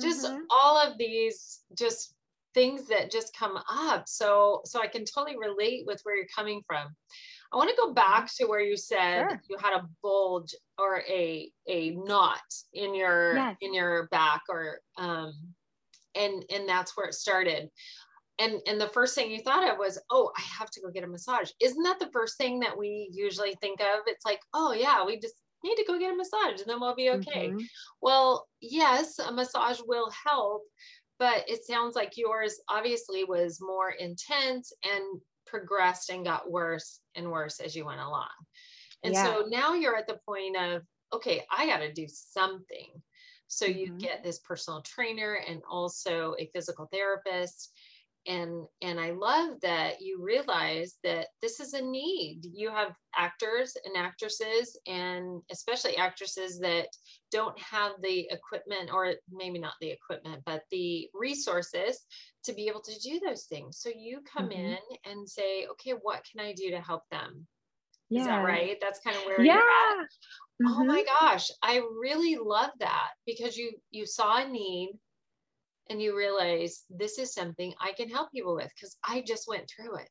just 0.00 0.26
mm-hmm. 0.26 0.40
all 0.50 0.78
of 0.78 0.98
these 0.98 1.60
just 1.76 2.14
things 2.54 2.86
that 2.88 3.10
just 3.10 3.36
come 3.36 3.58
up 3.68 4.04
so 4.08 4.60
so 4.64 4.80
i 4.80 4.86
can 4.86 5.04
totally 5.04 5.36
relate 5.36 5.84
with 5.86 6.00
where 6.04 6.16
you're 6.16 6.26
coming 6.34 6.62
from 6.66 6.86
i 7.52 7.56
want 7.56 7.68
to 7.68 7.76
go 7.76 7.92
back 7.92 8.30
to 8.32 8.46
where 8.46 8.60
you 8.60 8.76
said 8.76 9.28
sure. 9.28 9.42
you 9.50 9.56
had 9.58 9.74
a 9.74 9.88
bulge 10.02 10.54
or 10.78 11.02
a 11.08 11.50
a 11.68 11.90
knot 11.90 12.40
in 12.72 12.94
your 12.94 13.34
yes. 13.34 13.56
in 13.60 13.74
your 13.74 14.06
back 14.08 14.42
or 14.48 14.78
um 14.98 15.32
and 16.14 16.44
and 16.52 16.68
that's 16.68 16.96
where 16.96 17.06
it 17.06 17.14
started 17.14 17.68
and 18.38 18.60
and 18.66 18.80
the 18.80 18.88
first 18.88 19.14
thing 19.14 19.30
you 19.30 19.40
thought 19.40 19.68
of 19.68 19.78
was 19.78 19.98
oh 20.10 20.30
i 20.36 20.42
have 20.58 20.70
to 20.70 20.80
go 20.80 20.90
get 20.90 21.04
a 21.04 21.08
massage 21.08 21.50
isn't 21.60 21.82
that 21.82 21.98
the 21.98 22.10
first 22.12 22.36
thing 22.36 22.60
that 22.60 22.76
we 22.76 23.08
usually 23.12 23.54
think 23.60 23.80
of 23.80 24.00
it's 24.06 24.24
like 24.24 24.40
oh 24.54 24.72
yeah 24.72 25.04
we 25.04 25.18
just 25.18 25.34
need 25.64 25.76
to 25.76 25.84
go 25.86 25.98
get 25.98 26.12
a 26.12 26.16
massage 26.16 26.60
and 26.60 26.68
then 26.68 26.80
we'll 26.80 26.94
be 26.94 27.10
okay. 27.10 27.48
Mm-hmm. 27.48 27.64
Well, 28.00 28.46
yes, 28.60 29.18
a 29.18 29.32
massage 29.32 29.80
will 29.86 30.10
help, 30.26 30.62
but 31.18 31.44
it 31.48 31.64
sounds 31.64 31.96
like 31.96 32.16
yours 32.16 32.60
obviously 32.68 33.24
was 33.24 33.60
more 33.60 33.90
intense 33.90 34.72
and 34.84 35.20
progressed 35.46 36.10
and 36.10 36.24
got 36.24 36.50
worse 36.50 37.00
and 37.14 37.30
worse 37.30 37.60
as 37.60 37.74
you 37.74 37.84
went 37.86 38.00
along. 38.00 38.28
And 39.02 39.14
yeah. 39.14 39.24
so 39.24 39.44
now 39.48 39.74
you're 39.74 39.96
at 39.96 40.06
the 40.06 40.18
point 40.26 40.56
of, 40.56 40.82
okay, 41.12 41.44
I 41.50 41.66
got 41.66 41.78
to 41.78 41.92
do 41.92 42.06
something. 42.08 42.90
So 43.48 43.66
you 43.66 43.88
mm-hmm. 43.88 43.98
get 43.98 44.24
this 44.24 44.40
personal 44.40 44.82
trainer 44.82 45.40
and 45.48 45.62
also 45.70 46.34
a 46.38 46.50
physical 46.52 46.88
therapist 46.92 47.72
and 48.26 48.66
and 48.82 48.98
i 48.98 49.10
love 49.10 49.60
that 49.60 50.00
you 50.00 50.22
realize 50.22 50.94
that 51.02 51.26
this 51.42 51.60
is 51.60 51.74
a 51.74 51.82
need 51.82 52.40
you 52.42 52.70
have 52.70 52.94
actors 53.16 53.76
and 53.84 53.96
actresses 53.96 54.78
and 54.86 55.42
especially 55.50 55.96
actresses 55.96 56.58
that 56.58 56.86
don't 57.30 57.58
have 57.58 57.92
the 58.02 58.26
equipment 58.30 58.90
or 58.92 59.12
maybe 59.30 59.58
not 59.58 59.74
the 59.80 59.90
equipment 59.90 60.42
but 60.46 60.62
the 60.70 61.08
resources 61.12 62.00
to 62.42 62.52
be 62.54 62.66
able 62.66 62.80
to 62.80 62.98
do 63.00 63.20
those 63.20 63.44
things 63.44 63.78
so 63.78 63.90
you 63.94 64.20
come 64.20 64.48
mm-hmm. 64.48 64.60
in 64.60 64.78
and 65.04 65.28
say 65.28 65.66
okay 65.70 65.92
what 66.02 66.24
can 66.30 66.44
i 66.44 66.52
do 66.52 66.70
to 66.70 66.80
help 66.80 67.02
them 67.10 67.46
yeah. 68.08 68.20
is 68.20 68.26
that 68.26 68.44
right 68.44 68.78
that's 68.80 69.00
kind 69.00 69.16
of 69.16 69.24
where 69.24 69.40
yeah. 69.40 69.54
you're 69.54 70.00
at 70.00 70.06
mm-hmm. 70.06 70.66
oh 70.68 70.84
my 70.84 71.00
mm-hmm. 71.00 71.26
gosh 71.26 71.50
i 71.62 71.82
really 72.00 72.36
love 72.36 72.70
that 72.78 73.10
because 73.26 73.56
you 73.56 73.72
you 73.90 74.06
saw 74.06 74.42
a 74.42 74.48
need 74.48 74.92
and 75.90 76.00
you 76.00 76.16
realize 76.16 76.84
this 76.90 77.18
is 77.18 77.34
something 77.34 77.74
I 77.80 77.92
can 77.92 78.08
help 78.08 78.32
people 78.32 78.54
with 78.54 78.70
because 78.74 78.96
I 79.06 79.22
just 79.26 79.48
went 79.48 79.68
through 79.68 79.96
it. 79.96 80.08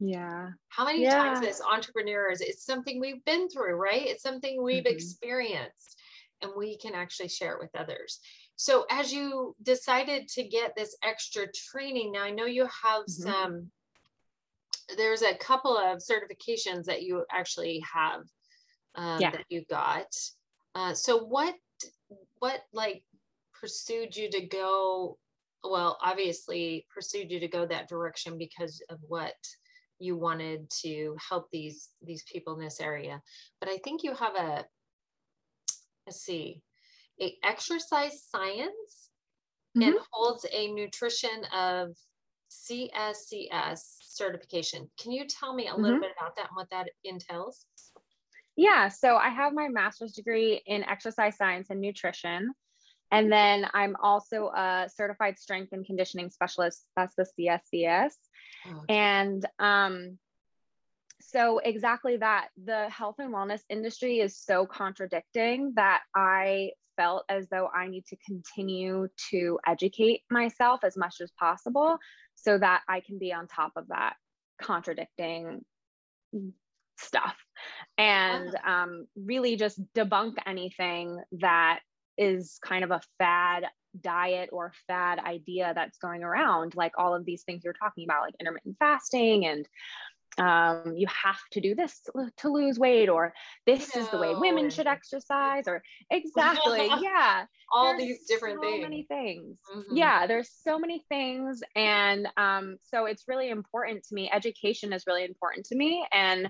Yeah. 0.00 0.48
How 0.68 0.84
many 0.84 1.02
yeah. 1.02 1.10
times 1.10 1.46
as 1.46 1.60
entrepreneurs, 1.60 2.40
it's 2.40 2.64
something 2.64 2.98
we've 2.98 3.24
been 3.24 3.48
through, 3.48 3.74
right? 3.74 4.06
It's 4.06 4.22
something 4.22 4.62
we've 4.62 4.84
mm-hmm. 4.84 4.94
experienced 4.94 6.00
and 6.40 6.52
we 6.56 6.76
can 6.78 6.94
actually 6.94 7.28
share 7.28 7.52
it 7.52 7.60
with 7.60 7.70
others. 7.76 8.18
So 8.56 8.84
as 8.90 9.12
you 9.12 9.54
decided 9.62 10.28
to 10.28 10.42
get 10.42 10.74
this 10.76 10.96
extra 11.04 11.46
training, 11.52 12.12
now 12.12 12.24
I 12.24 12.30
know 12.30 12.46
you 12.46 12.62
have 12.62 13.02
mm-hmm. 13.02 13.22
some 13.22 13.70
there's 14.96 15.22
a 15.22 15.34
couple 15.36 15.76
of 15.76 15.98
certifications 15.98 16.84
that 16.84 17.02
you 17.02 17.24
actually 17.30 17.82
have 17.92 18.22
um, 18.94 19.20
yeah. 19.20 19.30
that 19.30 19.44
you 19.48 19.64
got. 19.70 20.06
Uh, 20.74 20.94
so 20.94 21.24
what 21.24 21.54
what 22.38 22.60
like 22.72 23.02
pursued 23.62 24.16
you 24.16 24.28
to 24.28 24.44
go 24.46 25.16
well 25.62 25.96
obviously 26.02 26.84
pursued 26.92 27.30
you 27.30 27.38
to 27.38 27.46
go 27.46 27.64
that 27.64 27.88
direction 27.88 28.36
because 28.36 28.82
of 28.90 28.98
what 29.06 29.34
you 30.00 30.16
wanted 30.16 30.68
to 30.68 31.16
help 31.28 31.46
these 31.52 31.90
these 32.02 32.24
people 32.24 32.54
in 32.54 32.60
this 32.60 32.80
area 32.80 33.22
but 33.60 33.70
i 33.70 33.76
think 33.84 34.02
you 34.02 34.12
have 34.14 34.34
a 34.34 34.64
let's 36.06 36.20
see 36.20 36.60
a 37.20 37.36
exercise 37.44 38.24
science 38.28 39.10
mm-hmm. 39.76 39.82
and 39.82 39.96
holds 40.10 40.44
a 40.52 40.72
nutrition 40.72 41.44
of 41.56 41.96
cscs 42.50 43.80
certification 44.02 44.90
can 45.00 45.12
you 45.12 45.24
tell 45.28 45.54
me 45.54 45.68
a 45.68 45.74
little 45.74 45.92
mm-hmm. 45.92 46.00
bit 46.00 46.10
about 46.18 46.34
that 46.34 46.48
and 46.48 46.56
what 46.56 46.68
that 46.70 46.88
entails 47.04 47.64
yeah 48.56 48.88
so 48.88 49.16
i 49.16 49.28
have 49.28 49.52
my 49.52 49.68
master's 49.68 50.12
degree 50.12 50.60
in 50.66 50.82
exercise 50.82 51.36
science 51.36 51.70
and 51.70 51.80
nutrition 51.80 52.52
and 53.12 53.30
then 53.30 53.66
I'm 53.74 53.94
also 54.02 54.48
a 54.48 54.88
certified 54.92 55.38
strength 55.38 55.72
and 55.72 55.84
conditioning 55.84 56.30
specialist. 56.30 56.84
That's 56.96 57.14
the 57.14 57.26
CSCS. 57.38 58.12
Oh. 58.66 58.84
And 58.88 59.46
um, 59.58 60.18
so, 61.20 61.58
exactly 61.58 62.16
that. 62.16 62.48
The 62.64 62.88
health 62.88 63.16
and 63.18 63.32
wellness 63.32 63.60
industry 63.68 64.20
is 64.20 64.36
so 64.36 64.66
contradicting 64.66 65.74
that 65.76 66.00
I 66.16 66.70
felt 66.96 67.24
as 67.28 67.48
though 67.50 67.68
I 67.68 67.88
need 67.88 68.06
to 68.06 68.16
continue 68.26 69.08
to 69.30 69.58
educate 69.66 70.22
myself 70.30 70.80
as 70.82 70.96
much 70.96 71.16
as 71.20 71.30
possible 71.38 71.98
so 72.34 72.58
that 72.58 72.80
I 72.88 73.00
can 73.00 73.18
be 73.18 73.32
on 73.32 73.46
top 73.46 73.72
of 73.76 73.88
that 73.88 74.14
contradicting 74.60 75.64
stuff 76.98 77.36
and 77.98 78.54
um, 78.66 79.06
really 79.16 79.56
just 79.56 79.80
debunk 79.94 80.34
anything 80.46 81.20
that 81.32 81.80
is 82.18 82.58
kind 82.64 82.84
of 82.84 82.90
a 82.90 83.00
fad 83.18 83.64
diet 84.00 84.50
or 84.52 84.72
fad 84.86 85.18
idea 85.18 85.72
that's 85.74 85.98
going 85.98 86.22
around 86.22 86.74
like 86.74 86.92
all 86.96 87.14
of 87.14 87.24
these 87.24 87.42
things 87.42 87.62
you're 87.64 87.74
talking 87.74 88.04
about 88.04 88.22
like 88.22 88.34
intermittent 88.40 88.76
fasting 88.78 89.44
and 89.44 89.68
um, 90.38 90.94
you 90.96 91.06
have 91.08 91.40
to 91.52 91.60
do 91.60 91.74
this 91.74 92.00
to 92.38 92.48
lose 92.48 92.78
weight 92.78 93.08
or 93.08 93.34
this 93.66 93.94
no. 93.94 94.00
is 94.00 94.08
the 94.08 94.18
way 94.18 94.34
women 94.34 94.70
should 94.70 94.86
exercise 94.86 95.64
or 95.66 95.82
exactly 96.10 96.86
yeah 97.00 97.44
all 97.72 97.96
there's 97.96 98.02
these 98.02 98.26
different 98.26 98.56
so 98.56 98.62
things 98.62 98.82
many 98.82 99.02
things 99.04 99.58
mm-hmm. 99.74 99.96
yeah 99.96 100.26
there's 100.26 100.50
so 100.64 100.78
many 100.78 101.04
things 101.08 101.62
and 101.76 102.28
um, 102.36 102.76
so 102.82 103.04
it's 103.04 103.24
really 103.28 103.50
important 103.50 104.02
to 104.04 104.14
me 104.14 104.30
education 104.32 104.92
is 104.92 105.04
really 105.06 105.24
important 105.24 105.66
to 105.66 105.76
me 105.76 106.06
and 106.12 106.48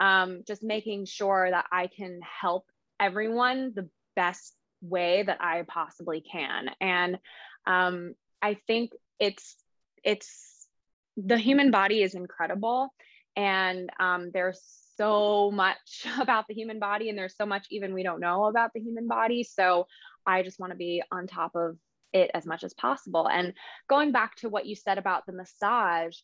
um, 0.00 0.42
just 0.46 0.62
making 0.62 1.04
sure 1.04 1.48
that 1.50 1.66
i 1.72 1.88
can 1.88 2.20
help 2.40 2.64
everyone 3.00 3.72
the 3.74 3.88
best 4.14 4.54
way 4.88 5.22
that 5.22 5.38
I 5.40 5.64
possibly 5.66 6.20
can. 6.20 6.70
And 6.80 7.18
um, 7.66 8.14
I 8.42 8.58
think 8.66 8.92
it's 9.18 9.56
it's 10.02 10.66
the 11.16 11.38
human 11.38 11.70
body 11.70 12.02
is 12.02 12.14
incredible, 12.14 12.92
and 13.36 13.90
um, 13.98 14.30
there's 14.32 14.60
so 14.96 15.50
much 15.50 16.06
about 16.20 16.46
the 16.48 16.54
human 16.54 16.78
body, 16.78 17.08
and 17.08 17.18
there's 17.18 17.36
so 17.36 17.46
much 17.46 17.66
even 17.70 17.94
we 17.94 18.02
don't 18.02 18.20
know 18.20 18.44
about 18.44 18.70
the 18.74 18.80
human 18.80 19.08
body. 19.08 19.44
So 19.44 19.86
I 20.26 20.42
just 20.42 20.60
want 20.60 20.72
to 20.72 20.76
be 20.76 21.02
on 21.10 21.26
top 21.26 21.54
of 21.54 21.76
it 22.12 22.30
as 22.32 22.46
much 22.46 22.62
as 22.62 22.74
possible. 22.74 23.28
And 23.28 23.54
going 23.88 24.12
back 24.12 24.36
to 24.36 24.48
what 24.48 24.66
you 24.66 24.76
said 24.76 24.98
about 24.98 25.26
the 25.26 25.32
massage, 25.32 26.16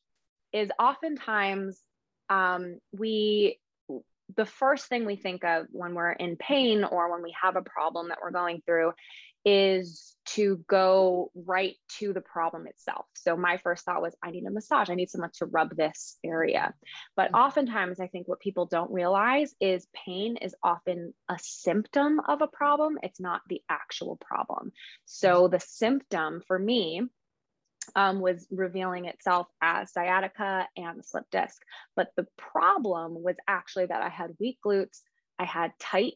is 0.53 0.71
oftentimes 0.79 1.81
um, 2.29 2.79
we 2.93 3.59
the 4.37 4.47
first 4.47 4.87
thing 4.87 5.07
we 5.07 5.17
think 5.17 5.45
of 5.45 5.67
when 5.71 5.95
we're 5.95 6.13
in 6.13 6.37
pain 6.37 6.85
or 6.85 7.11
when 7.11 7.23
we 7.23 7.35
have 7.41 7.57
a 7.57 7.63
problem 7.63 8.09
that 8.09 8.19
we're 8.23 8.31
going 8.31 8.63
through 8.67 8.93
is 9.45 10.15
to 10.27 10.63
go 10.69 11.31
right 11.35 11.77
to 11.99 12.13
the 12.13 12.21
problem 12.21 12.67
itself. 12.67 13.07
So 13.15 13.37
my 13.37 13.57
first 13.57 13.85
thought 13.85 14.03
was, 14.03 14.15
I 14.23 14.31
need 14.31 14.45
a 14.45 14.51
massage. 14.51 14.91
I 14.91 14.95
need 14.95 15.11
someone 15.11 15.31
to 15.39 15.47
rub 15.47 15.75
this 15.75 16.19
area. 16.23 16.75
But 17.17 17.29
mm-hmm. 17.29 17.37
oftentimes, 17.37 18.01
I 18.01 18.09
think 18.09 18.29
what 18.29 18.41
people 18.41 18.67
don't 18.67 18.93
realize 18.93 19.55
is 19.61 19.87
pain 20.07 20.37
is 20.37 20.55
often 20.63 21.15
a 21.29 21.39
symptom 21.41 22.21
of 22.21 22.43
a 22.43 22.47
problem. 22.47 22.99
It's 23.03 23.21
not 23.21 23.41
the 23.49 23.63
actual 23.69 24.17
problem. 24.17 24.73
So 25.07 25.49
the 25.49 25.61
symptom 25.61 26.43
for 26.47 26.59
me 26.59 27.03
um, 27.97 28.21
was 28.21 28.47
revealing 28.51 29.07
itself 29.07 29.49
as 29.63 29.93
sciatica 29.93 30.67
and 30.77 30.99
the 30.99 31.03
slip 31.03 31.25
disc. 31.31 31.61
But 31.97 32.09
the 32.17 32.27
problem 32.37 33.23
was 33.23 33.37
actually 33.49 33.87
that 33.87 34.03
I 34.03 34.09
had 34.09 34.37
weak 34.39 34.59
glutes, 34.65 35.01
I 35.39 35.45
had 35.45 35.73
tight 35.79 36.15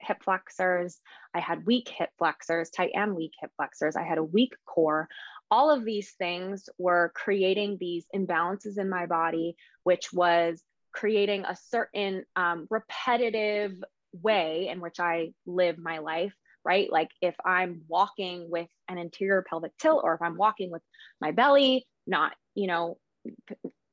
hip 0.00 0.22
flexors, 0.24 0.98
I 1.34 1.40
had 1.40 1.66
weak 1.66 1.88
hip 1.88 2.10
flexors, 2.18 2.70
tight 2.70 2.90
and 2.94 3.14
weak 3.14 3.32
hip 3.40 3.50
flexors, 3.56 3.96
I 3.96 4.02
had 4.02 4.18
a 4.18 4.24
weak 4.24 4.52
core. 4.66 5.08
All 5.50 5.70
of 5.70 5.84
these 5.84 6.12
things 6.12 6.68
were 6.78 7.12
creating 7.14 7.76
these 7.78 8.06
imbalances 8.14 8.78
in 8.78 8.88
my 8.88 9.06
body, 9.06 9.56
which 9.84 10.12
was 10.12 10.62
creating 10.92 11.44
a 11.44 11.56
certain 11.68 12.24
um, 12.36 12.66
repetitive 12.70 13.72
way 14.12 14.68
in 14.68 14.80
which 14.80 15.00
I 15.00 15.32
live 15.46 15.78
my 15.78 15.98
life 15.98 16.34
right? 16.64 16.90
Like 16.90 17.10
if 17.20 17.34
I'm 17.44 17.82
walking 17.88 18.50
with 18.50 18.68
an 18.88 18.98
anterior 18.98 19.44
pelvic 19.48 19.76
tilt 19.78 20.02
or 20.04 20.14
if 20.14 20.22
I'm 20.22 20.36
walking 20.36 20.70
with 20.70 20.82
my 21.20 21.32
belly, 21.32 21.86
not, 22.06 22.32
you 22.54 22.66
know, 22.66 22.98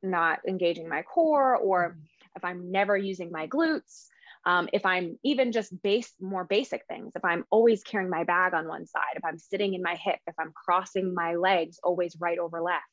not 0.02 0.40
engaging 0.48 0.88
my 0.88 1.02
core, 1.02 1.56
or 1.56 1.98
if 2.36 2.44
I'm 2.44 2.72
never 2.72 2.96
using 2.96 3.32
my 3.32 3.48
glutes, 3.48 4.08
um, 4.46 4.70
if 4.72 4.86
I'm 4.86 5.20
even 5.24 5.52
just 5.52 5.82
base 5.82 6.12
more 6.22 6.46
basic 6.46 6.84
things, 6.88 7.12
if 7.16 7.26
I'm 7.26 7.44
always 7.50 7.84
carrying 7.84 8.10
my 8.10 8.24
bag 8.24 8.54
on 8.54 8.68
one 8.68 8.86
side, 8.86 9.16
if 9.16 9.26
I'm 9.26 9.38
sitting 9.38 9.74
in 9.74 9.82
my 9.82 9.96
hip, 9.96 10.20
if 10.28 10.36
I'm 10.40 10.54
crossing 10.54 11.14
my 11.14 11.36
legs 11.36 11.80
always 11.84 12.16
right 12.20 12.40
over 12.40 12.62
left, 12.62 12.86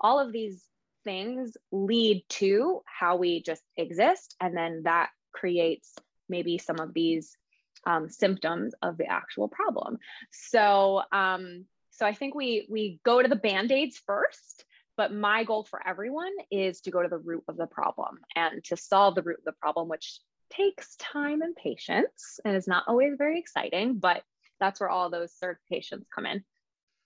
all 0.00 0.18
of 0.18 0.32
these 0.32 0.64
things 1.04 1.56
lead 1.70 2.24
to 2.30 2.82
how 2.86 3.16
we 3.16 3.42
just 3.42 3.62
exist. 3.76 4.34
And 4.40 4.56
then 4.56 4.82
that 4.84 5.10
creates 5.32 5.94
maybe 6.28 6.56
some 6.58 6.80
of 6.80 6.94
these 6.94 7.36
um, 7.86 8.08
symptoms 8.08 8.74
of 8.82 8.96
the 8.96 9.06
actual 9.06 9.48
problem. 9.48 9.98
So, 10.30 11.02
um, 11.12 11.64
so 11.90 12.06
I 12.06 12.12
think 12.12 12.34
we 12.34 12.66
we 12.70 13.00
go 13.04 13.22
to 13.22 13.28
the 13.28 13.36
band-aids 13.36 14.00
first 14.06 14.64
but 14.96 15.12
my 15.12 15.44
goal 15.44 15.64
for 15.64 15.84
everyone 15.86 16.32
is 16.50 16.80
to 16.82 16.90
go 16.90 17.02
to 17.02 17.08
the 17.08 17.18
root 17.18 17.42
of 17.48 17.56
the 17.56 17.66
problem 17.66 18.18
and 18.36 18.62
to 18.64 18.76
solve 18.76 19.14
the 19.14 19.22
root 19.22 19.38
of 19.38 19.44
the 19.44 19.60
problem 19.60 19.88
which 19.88 20.20
takes 20.50 20.94
time 20.96 21.42
and 21.42 21.56
patience 21.56 22.38
and 22.44 22.56
is 22.56 22.68
not 22.68 22.84
always 22.86 23.14
very 23.18 23.38
exciting, 23.38 23.98
but 23.98 24.22
that's 24.60 24.80
where 24.80 24.88
all 24.88 25.10
those 25.10 25.32
certifications 25.42 26.04
come 26.14 26.26
in. 26.26 26.44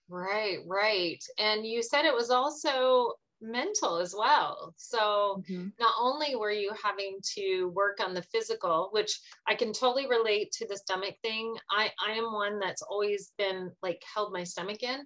Right, 0.08 0.58
right. 0.66 1.22
And 1.38 1.66
you 1.66 1.82
said 1.82 2.04
it 2.04 2.14
was 2.14 2.30
also 2.30 3.12
mental 3.40 3.98
as 3.98 4.14
well. 4.16 4.74
So 4.76 5.42
mm-hmm. 5.48 5.68
not 5.78 5.94
only 5.98 6.36
were 6.36 6.50
you 6.50 6.72
having 6.82 7.18
to 7.36 7.72
work 7.74 7.98
on 8.04 8.14
the 8.14 8.22
physical, 8.22 8.88
which 8.92 9.20
I 9.46 9.54
can 9.54 9.72
totally 9.72 10.08
relate 10.08 10.52
to 10.52 10.66
the 10.66 10.76
stomach 10.76 11.14
thing. 11.22 11.54
I 11.70 11.90
I 12.06 12.12
am 12.12 12.32
one 12.32 12.58
that's 12.58 12.82
always 12.82 13.32
been 13.38 13.70
like 13.82 14.02
held 14.14 14.32
my 14.32 14.44
stomach 14.44 14.82
in, 14.82 15.00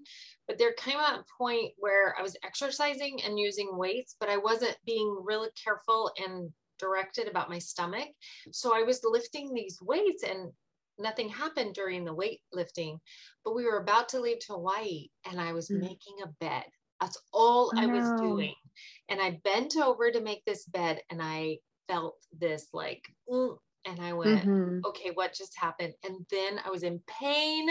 but 0.46 0.58
there 0.58 0.72
came 0.74 0.98
a 0.98 1.24
point 1.38 1.72
where 1.78 2.14
I 2.18 2.22
was 2.22 2.36
exercising 2.44 3.20
and 3.24 3.38
using 3.38 3.76
weights, 3.76 4.16
but 4.18 4.28
I 4.28 4.36
wasn't 4.36 4.76
being 4.86 5.22
really 5.24 5.50
careful 5.62 6.10
and 6.18 6.50
directed 6.78 7.28
about 7.28 7.50
my 7.50 7.58
stomach. 7.58 8.08
So 8.50 8.74
I 8.74 8.82
was 8.82 9.00
lifting 9.04 9.54
these 9.54 9.78
weights 9.80 10.24
and 10.24 10.50
nothing 10.98 11.28
happened 11.28 11.74
during 11.74 12.04
the 12.04 12.14
weight 12.14 12.40
lifting, 12.52 12.98
but 13.44 13.54
we 13.54 13.64
were 13.64 13.78
about 13.78 14.08
to 14.10 14.20
leave 14.20 14.40
to 14.40 14.54
Hawaii 14.54 15.08
and 15.30 15.40
I 15.40 15.52
was 15.52 15.68
mm. 15.68 15.80
making 15.80 16.16
a 16.22 16.28
bed. 16.40 16.64
That's 17.02 17.18
all 17.32 17.73
oh, 17.75 17.80
I 17.80 17.87
was 17.87 18.21
doing. 18.21 18.54
And 19.09 19.21
I 19.21 19.40
bent 19.42 19.76
over 19.76 20.12
to 20.12 20.21
make 20.21 20.44
this 20.44 20.64
bed 20.66 21.00
and 21.11 21.21
I 21.21 21.59
felt 21.88 22.14
this 22.38 22.68
like, 22.73 23.02
mm, 23.28 23.56
and 23.85 24.00
I 24.00 24.12
went, 24.12 24.47
mm-hmm. 24.47 24.87
okay, 24.87 25.11
what 25.14 25.35
just 25.35 25.59
happened? 25.59 25.94
And 26.04 26.25
then 26.30 26.61
I 26.64 26.71
was 26.71 26.85
in 26.85 27.00
pain, 27.09 27.71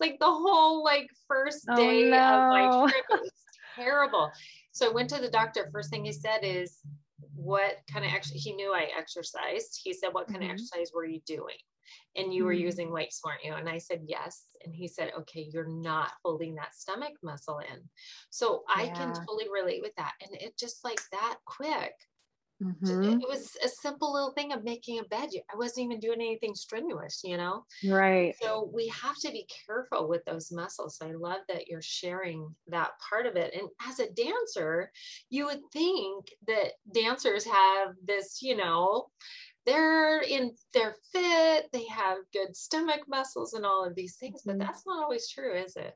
like 0.00 0.18
the 0.18 0.24
whole 0.24 0.82
like 0.82 1.10
first 1.28 1.66
oh, 1.68 1.76
day 1.76 2.06
oh, 2.06 2.10
no. 2.10 2.16
of 2.16 2.48
my 2.48 2.90
trip. 2.90 3.04
It 3.10 3.20
was 3.20 3.32
terrible. 3.76 4.30
So 4.72 4.88
I 4.88 4.94
went 4.94 5.10
to 5.10 5.20
the 5.20 5.28
doctor. 5.28 5.68
First 5.70 5.90
thing 5.90 6.06
he 6.06 6.12
said 6.12 6.38
is, 6.42 6.78
what 7.34 7.76
kind 7.92 8.06
of 8.06 8.12
actually 8.12 8.38
he 8.38 8.54
knew 8.54 8.72
I 8.72 8.88
exercised. 8.96 9.80
He 9.84 9.92
said, 9.92 10.08
What 10.12 10.26
kind 10.26 10.40
mm-hmm. 10.40 10.52
of 10.52 10.54
exercise 10.54 10.90
were 10.94 11.04
you 11.04 11.20
doing? 11.26 11.56
And 12.16 12.32
you 12.32 12.42
mm-hmm. 12.42 12.46
were 12.46 12.52
using 12.52 12.92
weights, 12.92 13.20
weren't 13.24 13.44
you? 13.44 13.54
And 13.54 13.68
I 13.68 13.78
said, 13.78 14.00
Yes. 14.06 14.44
And 14.64 14.74
he 14.74 14.88
said, 14.88 15.12
Okay, 15.18 15.48
you're 15.52 15.68
not 15.68 16.12
holding 16.24 16.54
that 16.56 16.74
stomach 16.74 17.14
muscle 17.22 17.58
in. 17.58 17.80
So 18.30 18.62
yeah. 18.68 18.84
I 18.84 18.88
can 18.88 19.12
totally 19.12 19.48
relate 19.52 19.82
with 19.82 19.94
that. 19.96 20.12
And 20.20 20.40
it 20.40 20.58
just 20.58 20.84
like 20.84 21.00
that 21.12 21.36
quick. 21.46 21.92
Mm-hmm. 22.62 23.20
It 23.20 23.28
was 23.28 23.56
a 23.64 23.68
simple 23.68 24.12
little 24.12 24.32
thing 24.32 24.52
of 24.52 24.64
making 24.64 24.98
a 24.98 25.04
bed. 25.04 25.30
I 25.52 25.56
wasn't 25.56 25.86
even 25.86 25.98
doing 25.98 26.20
anything 26.20 26.54
strenuous, 26.54 27.22
you 27.24 27.38
know? 27.38 27.64
Right. 27.86 28.34
So 28.40 28.70
we 28.72 28.88
have 28.88 29.16
to 29.20 29.30
be 29.30 29.46
careful 29.66 30.08
with 30.08 30.22
those 30.26 30.52
muscles. 30.52 30.98
So 30.98 31.08
I 31.08 31.12
love 31.12 31.40
that 31.48 31.68
you're 31.68 31.80
sharing 31.80 32.54
that 32.68 32.90
part 33.08 33.24
of 33.26 33.36
it. 33.36 33.54
And 33.54 33.68
as 33.88 33.98
a 33.98 34.12
dancer, 34.12 34.92
you 35.30 35.46
would 35.46 35.60
think 35.72 36.26
that 36.48 36.72
dancers 36.92 37.46
have 37.46 37.94
this, 38.04 38.42
you 38.42 38.56
know, 38.56 39.06
they're 39.70 40.20
in 40.20 40.52
they're 40.74 40.96
fit, 41.12 41.68
they 41.72 41.86
have 41.86 42.18
good 42.32 42.56
stomach 42.56 43.02
muscles 43.08 43.54
and 43.54 43.64
all 43.64 43.84
of 43.84 43.94
these 43.94 44.16
things, 44.16 44.42
but 44.44 44.52
mm-hmm. 44.52 44.66
that's 44.66 44.86
not 44.86 45.02
always 45.02 45.28
true, 45.28 45.54
is 45.54 45.76
it? 45.76 45.94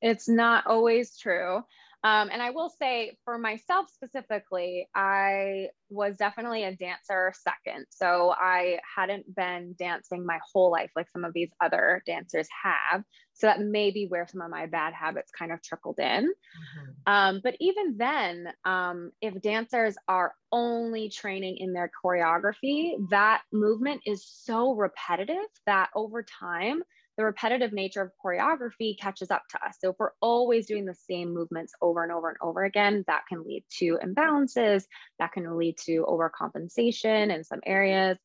It's 0.00 0.28
not 0.28 0.66
always 0.66 1.16
true. 1.18 1.60
Um, 2.02 2.30
and 2.32 2.40
I 2.40 2.50
will 2.50 2.70
say 2.70 3.16
for 3.24 3.36
myself 3.36 3.88
specifically, 3.92 4.88
I 4.94 5.68
was 5.90 6.16
definitely 6.16 6.64
a 6.64 6.74
dancer 6.74 7.32
second. 7.42 7.86
So 7.90 8.32
I 8.36 8.78
hadn't 8.96 9.34
been 9.34 9.74
dancing 9.78 10.24
my 10.24 10.38
whole 10.52 10.70
life 10.70 10.90
like 10.96 11.10
some 11.10 11.24
of 11.24 11.34
these 11.34 11.50
other 11.60 12.02
dancers 12.06 12.48
have. 12.64 13.02
So 13.34 13.46
that 13.48 13.60
may 13.60 13.90
be 13.90 14.06
where 14.06 14.26
some 14.26 14.40
of 14.40 14.50
my 14.50 14.66
bad 14.66 14.94
habits 14.94 15.30
kind 15.36 15.52
of 15.52 15.62
trickled 15.62 15.98
in. 15.98 16.26
Mm-hmm. 16.26 17.12
Um, 17.12 17.40
but 17.42 17.56
even 17.60 17.96
then, 17.98 18.48
um, 18.64 19.10
if 19.20 19.40
dancers 19.42 19.96
are 20.08 20.34
only 20.52 21.10
training 21.10 21.58
in 21.58 21.72
their 21.72 21.90
choreography, 22.02 22.92
that 23.10 23.42
movement 23.52 24.02
is 24.06 24.24
so 24.26 24.74
repetitive 24.74 25.36
that 25.66 25.90
over 25.94 26.22
time, 26.22 26.82
the 27.20 27.26
repetitive 27.26 27.74
nature 27.74 28.00
of 28.00 28.10
choreography 28.24 28.98
catches 28.98 29.30
up 29.30 29.42
to 29.50 29.58
us. 29.62 29.76
So 29.78 29.90
if 29.90 29.96
we're 29.98 30.12
always 30.22 30.66
doing 30.66 30.86
the 30.86 30.94
same 30.94 31.34
movements 31.34 31.74
over 31.82 32.02
and 32.02 32.10
over 32.10 32.30
and 32.30 32.38
over 32.40 32.64
again, 32.64 33.04
that 33.08 33.24
can 33.28 33.44
lead 33.44 33.62
to 33.78 33.98
imbalances, 34.02 34.84
that 35.18 35.32
can 35.32 35.58
lead 35.58 35.76
to 35.84 36.06
overcompensation 36.08 37.30
in 37.34 37.44
some 37.44 37.60
areas. 37.66 38.16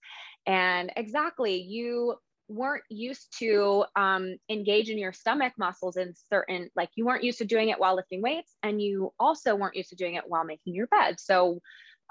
And 0.48 0.94
exactly, 0.96 1.58
you 1.58 2.16
weren't 2.48 2.86
used 2.90 3.38
to 3.40 3.84
um, 3.98 4.38
engage 4.50 4.90
in 4.90 4.98
your 4.98 5.12
stomach 5.12 5.52
muscles 5.58 5.98
in 5.98 6.14
certain, 6.32 6.70
like 6.78 6.90
you 6.96 7.06
weren't 7.06 7.24
used 7.26 7.40
to 7.40 7.46
doing 7.46 7.68
it 7.68 7.80
while 7.80 7.98
lifting 7.98 8.22
weights, 8.22 8.56
and 8.64 8.82
you 8.82 9.12
also 9.20 9.56
weren't 9.56 9.76
used 9.76 9.90
to 9.90 9.98
doing 9.98 10.16
it 10.16 10.24
while 10.26 10.46
making 10.46 10.74
your 10.74 10.88
bed. 10.88 11.20
So 11.20 11.60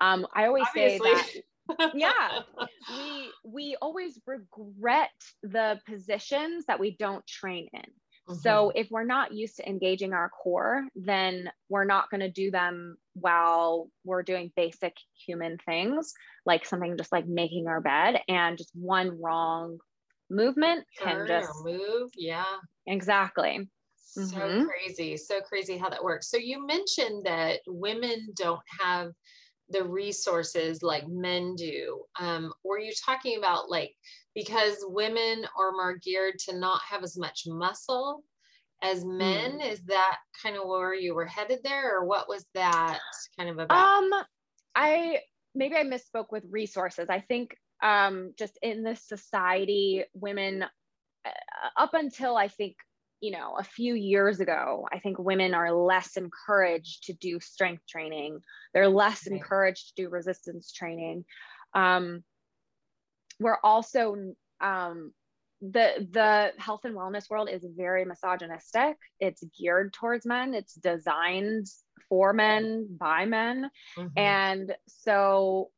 um, 0.02 0.26
I 0.34 0.48
always 0.48 0.66
Obviously. 0.68 1.08
say 1.08 1.14
that 1.14 1.28
yeah. 1.94 2.40
We 2.90 3.30
we 3.44 3.76
always 3.80 4.18
regret 4.26 5.10
the 5.42 5.80
positions 5.86 6.66
that 6.66 6.80
we 6.80 6.96
don't 6.96 7.26
train 7.26 7.68
in. 7.72 7.82
Mm-hmm. 8.26 8.38
so 8.40 8.72
if 8.74 8.90
we're 8.90 9.04
not 9.04 9.34
used 9.34 9.56
to 9.56 9.68
engaging 9.68 10.14
our 10.14 10.30
core 10.30 10.88
then 10.96 11.50
we're 11.68 11.84
not 11.84 12.08
going 12.08 12.22
to 12.22 12.30
do 12.30 12.50
them 12.50 12.96
while 13.12 13.90
we're 14.02 14.22
doing 14.22 14.50
basic 14.56 14.96
human 15.26 15.58
things 15.66 16.14
like 16.46 16.64
something 16.64 16.96
just 16.96 17.12
like 17.12 17.26
making 17.26 17.68
our 17.68 17.82
bed 17.82 18.22
and 18.26 18.56
just 18.56 18.70
one 18.72 19.20
wrong 19.20 19.76
movement 20.30 20.84
can 20.98 21.26
just 21.26 21.50
move 21.62 22.10
yeah. 22.16 22.44
Exactly. 22.86 23.68
So 23.96 24.22
mm-hmm. 24.22 24.64
crazy 24.66 25.16
so 25.16 25.40
crazy 25.40 25.76
how 25.76 25.88
that 25.88 26.04
works. 26.04 26.30
So 26.30 26.36
you 26.36 26.64
mentioned 26.66 27.24
that 27.26 27.60
women 27.66 28.28
don't 28.36 28.60
have 28.80 29.12
the 29.68 29.84
resources 29.84 30.82
like 30.82 31.08
men 31.08 31.54
do? 31.56 32.02
Um, 32.18 32.52
were 32.62 32.78
you 32.78 32.92
talking 33.04 33.38
about 33.38 33.70
like 33.70 33.94
because 34.34 34.76
women 34.88 35.46
are 35.58 35.72
more 35.72 35.96
geared 35.96 36.38
to 36.40 36.58
not 36.58 36.80
have 36.88 37.02
as 37.02 37.16
much 37.16 37.44
muscle 37.46 38.22
as 38.82 39.04
men? 39.04 39.58
Mm. 39.60 39.72
Is 39.72 39.80
that 39.86 40.18
kind 40.42 40.56
of 40.56 40.66
where 40.66 40.94
you 40.94 41.14
were 41.14 41.26
headed 41.26 41.60
there, 41.64 41.98
or 41.98 42.04
what 42.04 42.28
was 42.28 42.44
that 42.54 42.98
kind 43.38 43.48
of 43.48 43.58
about? 43.58 44.02
Um, 44.02 44.10
I 44.74 45.20
maybe 45.54 45.76
I 45.76 45.84
misspoke 45.84 46.30
with 46.30 46.44
resources. 46.50 47.06
I 47.08 47.20
think 47.20 47.56
um, 47.82 48.32
just 48.38 48.58
in 48.62 48.82
this 48.82 49.02
society, 49.02 50.04
women 50.14 50.64
uh, 51.24 51.28
up 51.76 51.94
until 51.94 52.36
I 52.36 52.48
think 52.48 52.76
you 53.24 53.30
know 53.30 53.56
a 53.58 53.64
few 53.64 53.94
years 53.94 54.38
ago 54.40 54.86
i 54.92 54.98
think 54.98 55.18
women 55.18 55.54
are 55.54 55.72
less 55.72 56.18
encouraged 56.18 57.04
to 57.04 57.14
do 57.14 57.40
strength 57.40 57.82
training 57.88 58.38
they're 58.74 58.88
less 58.88 59.26
right. 59.26 59.36
encouraged 59.36 59.88
to 59.88 60.02
do 60.02 60.10
resistance 60.10 60.70
training 60.72 61.24
um, 61.72 62.22
we're 63.40 63.58
also 63.64 64.34
um, 64.60 65.12
the 65.62 66.06
the 66.10 66.52
health 66.58 66.82
and 66.84 66.94
wellness 66.94 67.30
world 67.30 67.48
is 67.50 67.64
very 67.74 68.04
misogynistic 68.04 68.96
it's 69.20 69.42
geared 69.58 69.94
towards 69.94 70.26
men 70.26 70.52
it's 70.52 70.74
designed 70.74 71.66
for 72.10 72.34
men 72.34 72.86
by 73.00 73.24
men 73.24 73.70
mm-hmm. 73.96 74.18
and 74.18 74.74
so 74.86 75.70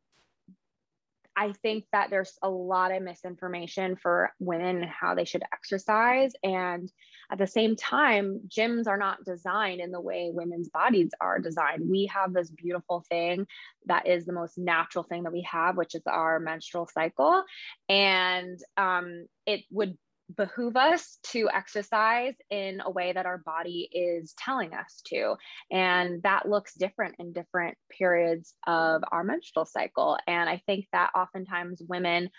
I 1.36 1.52
think 1.52 1.84
that 1.92 2.08
there's 2.08 2.38
a 2.42 2.48
lot 2.48 2.92
of 2.92 3.02
misinformation 3.02 3.96
for 3.96 4.32
women 4.40 4.82
and 4.82 4.86
how 4.86 5.14
they 5.14 5.26
should 5.26 5.42
exercise. 5.52 6.32
And 6.42 6.90
at 7.30 7.38
the 7.38 7.46
same 7.46 7.76
time, 7.76 8.40
gyms 8.48 8.86
are 8.86 8.98
not 8.98 9.24
designed 9.24 9.80
in 9.80 9.90
the 9.90 10.00
way 10.00 10.30
women's 10.32 10.68
bodies 10.68 11.10
are 11.20 11.38
designed. 11.38 11.88
We 11.88 12.06
have 12.12 12.32
this 12.32 12.50
beautiful 12.50 13.04
thing 13.08 13.46
that 13.86 14.06
is 14.06 14.24
the 14.24 14.32
most 14.32 14.58
natural 14.58 15.04
thing 15.04 15.24
that 15.24 15.32
we 15.32 15.42
have, 15.50 15.76
which 15.76 15.94
is 15.94 16.02
our 16.06 16.38
menstrual 16.38 16.88
cycle. 16.92 17.44
And 17.88 18.58
um, 18.76 19.26
it 19.46 19.62
would 19.70 19.96
behoove 20.34 20.76
us 20.76 21.18
to 21.22 21.48
exercise 21.52 22.34
in 22.50 22.80
a 22.84 22.90
way 22.90 23.12
that 23.12 23.26
our 23.26 23.38
body 23.38 23.88
is 23.92 24.34
telling 24.36 24.74
us 24.74 25.02
to. 25.06 25.36
And 25.70 26.22
that 26.22 26.48
looks 26.48 26.74
different 26.74 27.16
in 27.18 27.32
different 27.32 27.76
periods 27.96 28.54
of 28.66 29.02
our 29.12 29.22
menstrual 29.22 29.66
cycle. 29.66 30.18
And 30.26 30.48
I 30.50 30.62
think 30.66 30.86
that 30.92 31.12
oftentimes 31.14 31.82
women 31.86 32.30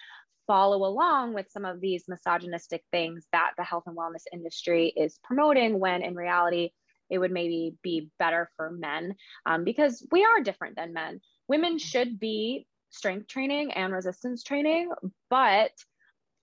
follow 0.48 0.86
along 0.86 1.34
with 1.34 1.52
some 1.52 1.66
of 1.66 1.82
these 1.82 2.06
misogynistic 2.08 2.84
things 2.92 3.28
that 3.32 3.52
the 3.58 3.64
health 3.64 3.84
and 3.86 3.98
wellness 3.98 4.24
industry 4.32 4.94
is 4.96 5.20
promoting 5.24 5.80
when 5.80 6.02
in 6.02 6.16
reality 6.16 6.72
it 7.10 7.20
would 7.20 7.32
maybe 7.32 7.76
be 7.84 8.10
better 8.18 8.50
for 8.56 8.72
men 8.72 9.16
um, 9.46 9.64
because 9.64 10.06
we 10.12 10.26
are 10.26 10.42
different 10.42 10.76
than 10.76 10.94
men. 10.94 11.22
Women 11.48 11.78
should 11.78 12.20
be 12.20 12.66
strength 12.90 13.28
training 13.28 13.72
and 13.74 13.94
resistance 13.94 14.44
training 14.44 14.90
but 15.30 15.72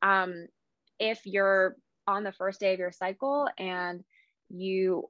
um, 0.02 0.46
if 0.98 1.20
you're 1.24 1.76
on 2.06 2.24
the 2.24 2.32
first 2.32 2.60
day 2.60 2.74
of 2.74 2.78
your 2.78 2.92
cycle 2.92 3.48
and 3.58 4.04
you 4.50 5.08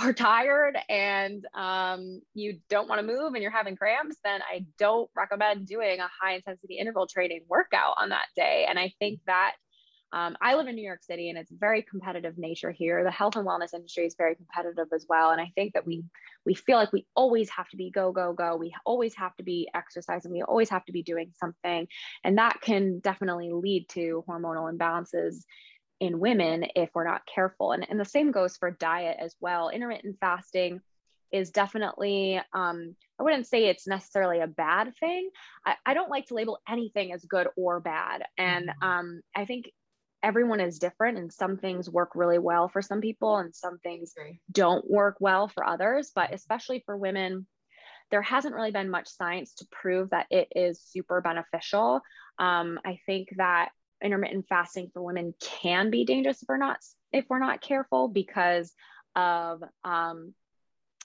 are 0.00 0.12
tired 0.12 0.76
and 0.88 1.46
um, 1.54 2.20
you 2.34 2.58
don't 2.70 2.88
want 2.88 3.00
to 3.00 3.06
move 3.06 3.34
and 3.34 3.42
you're 3.42 3.50
having 3.50 3.76
cramps, 3.76 4.16
then 4.24 4.40
I 4.42 4.64
don't 4.78 5.10
recommend 5.14 5.66
doing 5.66 6.00
a 6.00 6.08
high 6.20 6.34
intensity 6.34 6.78
interval 6.78 7.06
training 7.06 7.42
workout 7.48 7.94
on 8.00 8.08
that 8.08 8.26
day. 8.34 8.66
And 8.68 8.78
I 8.78 8.92
think 8.98 9.20
that 9.26 9.52
um, 10.14 10.36
I 10.42 10.56
live 10.56 10.66
in 10.66 10.74
New 10.74 10.84
York 10.84 11.02
City 11.02 11.30
and 11.30 11.38
it's 11.38 11.50
very 11.50 11.82
competitive 11.82 12.36
nature 12.36 12.70
here. 12.70 13.02
The 13.02 13.10
health 13.10 13.36
and 13.36 13.46
wellness 13.46 13.72
industry 13.72 14.04
is 14.04 14.14
very 14.16 14.34
competitive 14.34 14.88
as 14.94 15.06
well. 15.08 15.30
And 15.30 15.40
I 15.40 15.50
think 15.54 15.72
that 15.72 15.86
we 15.86 16.04
we 16.44 16.54
feel 16.54 16.76
like 16.76 16.92
we 16.92 17.06
always 17.14 17.48
have 17.50 17.68
to 17.70 17.76
be 17.76 17.90
go, 17.90 18.12
go, 18.12 18.32
go. 18.34 18.56
We 18.56 18.74
always 18.84 19.14
have 19.16 19.34
to 19.36 19.42
be 19.42 19.68
exercising. 19.74 20.32
We 20.32 20.42
always 20.42 20.68
have 20.68 20.84
to 20.86 20.92
be 20.92 21.02
doing 21.02 21.32
something. 21.38 21.86
And 22.24 22.38
that 22.38 22.60
can 22.60 22.98
definitely 22.98 23.52
lead 23.52 23.88
to 23.90 24.22
hormonal 24.28 24.70
imbalances 24.70 25.44
in 26.02 26.18
women 26.18 26.66
if 26.74 26.90
we're 26.94 27.04
not 27.04 27.22
careful. 27.32 27.70
And, 27.70 27.86
and 27.88 27.98
the 27.98 28.04
same 28.04 28.32
goes 28.32 28.56
for 28.56 28.72
diet 28.72 29.18
as 29.20 29.36
well. 29.40 29.68
Intermittent 29.68 30.16
fasting 30.20 30.80
is 31.30 31.50
definitely, 31.50 32.40
um, 32.52 32.96
I 33.20 33.22
wouldn't 33.22 33.46
say 33.46 33.66
it's 33.66 33.86
necessarily 33.86 34.40
a 34.40 34.48
bad 34.48 34.96
thing. 34.98 35.30
I, 35.64 35.76
I, 35.86 35.94
don't 35.94 36.10
like 36.10 36.26
to 36.26 36.34
label 36.34 36.58
anything 36.68 37.12
as 37.12 37.24
good 37.24 37.46
or 37.56 37.78
bad. 37.78 38.24
And 38.36 38.68
mm-hmm. 38.68 38.84
um, 38.84 39.20
I 39.34 39.44
think 39.44 39.70
everyone 40.24 40.58
is 40.58 40.80
different 40.80 41.18
and 41.18 41.32
some 41.32 41.56
things 41.56 41.88
work 41.88 42.16
really 42.16 42.38
well 42.38 42.68
for 42.68 42.82
some 42.82 43.00
people 43.00 43.36
and 43.36 43.54
some 43.54 43.78
things 43.78 44.12
don't 44.50 44.90
work 44.90 45.18
well 45.20 45.46
for 45.46 45.64
others. 45.64 46.10
But 46.12 46.34
especially 46.34 46.82
for 46.84 46.96
women, 46.96 47.46
there 48.10 48.22
hasn't 48.22 48.56
really 48.56 48.72
been 48.72 48.90
much 48.90 49.06
science 49.08 49.54
to 49.54 49.68
prove 49.70 50.10
that 50.10 50.26
it 50.30 50.48
is 50.56 50.82
super 50.82 51.20
beneficial. 51.20 52.00
Um, 52.40 52.80
I 52.84 52.98
think 53.06 53.28
that 53.36 53.68
intermittent 54.02 54.46
fasting 54.48 54.90
for 54.92 55.02
women 55.02 55.34
can 55.40 55.90
be 55.90 56.04
dangerous 56.04 56.42
if 56.42 56.48
we're 56.48 56.56
not 56.56 56.78
if 57.12 57.24
we're 57.28 57.38
not 57.38 57.60
careful 57.60 58.08
because 58.08 58.72
of 59.14 59.62
um, 59.84 60.34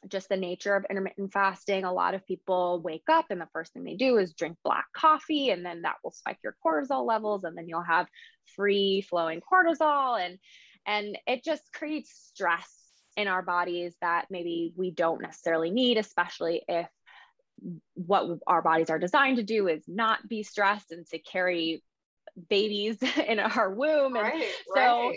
just 0.08 0.30
the 0.30 0.38
nature 0.38 0.76
of 0.76 0.86
intermittent 0.90 1.34
fasting. 1.34 1.84
A 1.84 1.94
lot 1.94 2.14
of 2.14 2.26
people 2.26 2.82
wake 2.82 3.10
up 3.10 3.26
and 3.30 3.42
the 3.42 3.48
first 3.52 3.74
thing 3.74 3.84
they 3.84 3.96
do 3.96 4.18
is 4.18 4.34
drink 4.34 4.58
black 4.64 4.86
coffee, 4.96 5.50
and 5.50 5.66
then 5.66 5.82
that 5.82 5.96
will 6.04 6.12
spike 6.12 6.40
your 6.44 6.56
cortisol 6.66 7.06
levels, 7.06 7.44
and 7.44 7.58
then 7.58 7.68
you'll 7.68 7.82
have 7.82 8.08
free 8.56 9.02
flowing 9.02 9.42
cortisol, 9.42 10.20
and 10.20 10.38
and 10.86 11.18
it 11.28 11.44
just 11.44 11.64
creates 11.74 12.12
stress 12.30 12.72
in 13.18 13.28
our 13.28 13.42
bodies 13.42 13.96
that 14.02 14.28
maybe 14.30 14.74
we 14.78 14.92
don't 14.92 15.22
necessarily 15.22 15.72
need, 15.72 15.98
especially 15.98 16.64
if 16.68 16.88
what 17.96 18.40
our 18.46 18.62
bodies 18.62 18.92
are 18.92 19.00
designed 19.00 19.38
to 19.38 19.44
do 19.44 19.68
is 19.68 19.84
not 19.88 20.28
be 20.30 20.44
stressed 20.44 20.92
and 20.92 21.08
to 21.08 21.18
carry 21.18 21.84
babies 22.50 22.98
in 23.28 23.40
our 23.40 23.74
womb. 23.74 24.16
And 24.16 24.24
right, 24.24 24.52
so, 24.76 25.12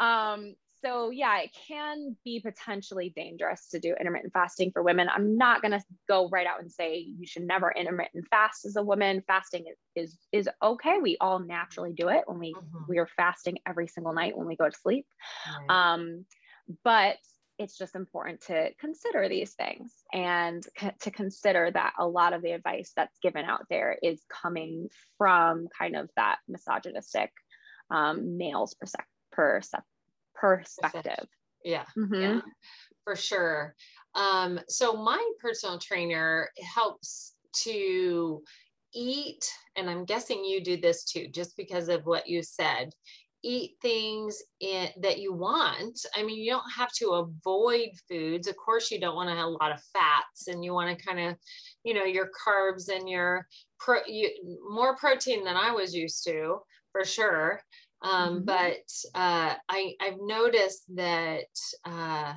right. 0.00 0.32
um, 0.32 0.54
so 0.84 1.10
yeah, 1.10 1.40
it 1.40 1.50
can 1.66 2.16
be 2.24 2.40
potentially 2.40 3.12
dangerous 3.16 3.68
to 3.70 3.80
do 3.80 3.94
intermittent 3.98 4.32
fasting 4.32 4.70
for 4.72 4.82
women. 4.82 5.08
I'm 5.12 5.36
not 5.36 5.62
going 5.62 5.72
to 5.72 5.82
go 6.08 6.28
right 6.28 6.46
out 6.46 6.60
and 6.60 6.70
say 6.70 6.98
you 6.98 7.26
should 7.26 7.46
never 7.46 7.72
intermittent 7.72 8.26
fast 8.28 8.66
as 8.66 8.76
a 8.76 8.82
woman. 8.82 9.22
Fasting 9.26 9.64
is 9.66 9.78
is, 9.94 10.18
is 10.32 10.48
okay. 10.62 10.98
We 11.00 11.16
all 11.20 11.38
naturally 11.38 11.92
do 11.92 12.08
it 12.08 12.24
when 12.26 12.38
we 12.38 12.54
mm-hmm. 12.54 12.84
we 12.88 12.98
are 12.98 13.08
fasting 13.16 13.58
every 13.66 13.88
single 13.88 14.12
night 14.12 14.36
when 14.36 14.46
we 14.46 14.56
go 14.56 14.68
to 14.68 14.76
sleep. 14.76 15.06
Right. 15.68 15.94
Um, 15.94 16.24
but 16.84 17.16
it's 17.58 17.78
just 17.78 17.94
important 17.94 18.40
to 18.42 18.70
consider 18.78 19.28
these 19.28 19.54
things 19.54 19.92
and 20.12 20.64
c- 20.78 20.90
to 21.00 21.10
consider 21.10 21.70
that 21.70 21.92
a 21.98 22.06
lot 22.06 22.32
of 22.32 22.42
the 22.42 22.52
advice 22.52 22.92
that's 22.94 23.18
given 23.22 23.44
out 23.44 23.64
there 23.70 23.98
is 24.02 24.20
coming 24.28 24.88
from 25.18 25.68
kind 25.76 25.96
of 25.96 26.10
that 26.16 26.38
misogynistic 26.48 27.30
um, 27.90 28.36
male's 28.36 28.74
perse- 28.74 29.70
perspective. 30.34 31.26
Yeah, 31.64 31.84
mm-hmm. 31.96 32.14
yeah, 32.14 32.40
for 33.04 33.16
sure. 33.16 33.74
Um, 34.14 34.60
so 34.68 34.94
my 34.94 35.22
personal 35.40 35.78
trainer 35.78 36.50
helps 36.74 37.34
to 37.62 38.42
eat, 38.94 39.44
and 39.76 39.90
I'm 39.90 40.04
guessing 40.04 40.44
you 40.44 40.62
do 40.62 40.76
this 40.76 41.04
too, 41.04 41.28
just 41.28 41.56
because 41.56 41.88
of 41.88 42.06
what 42.06 42.28
you 42.28 42.42
said 42.42 42.90
eat 43.54 43.70
things 43.80 44.42
in, 44.60 44.88
that 45.04 45.18
you 45.18 45.32
want. 45.32 45.96
I 46.16 46.22
mean, 46.24 46.38
you 46.42 46.50
don't 46.50 46.72
have 46.76 46.92
to 46.98 47.24
avoid 47.24 47.90
foods. 48.08 48.48
Of 48.48 48.56
course, 48.56 48.90
you 48.90 48.98
don't 49.00 49.14
want 49.14 49.28
to 49.30 49.36
have 49.36 49.46
a 49.46 49.58
lot 49.62 49.72
of 49.72 49.80
fats, 49.92 50.48
and 50.48 50.64
you 50.64 50.72
want 50.74 50.90
to 50.90 51.04
kind 51.06 51.20
of, 51.20 51.36
you 51.84 51.94
know, 51.94 52.04
your 52.04 52.28
carbs 52.42 52.88
and 52.94 53.08
your 53.08 53.46
pro, 53.78 53.98
you, 54.06 54.28
more 54.68 54.96
protein 54.96 55.44
than 55.44 55.56
I 55.56 55.70
was 55.70 55.94
used 55.94 56.24
to, 56.24 56.58
for 56.92 57.04
sure. 57.04 57.60
Um, 58.02 58.12
mm-hmm. 58.12 58.44
But 58.44 58.86
uh, 59.14 59.54
I, 59.68 59.94
I've 60.00 60.20
noticed 60.20 60.84
that 60.96 61.52
uh, 61.84 62.34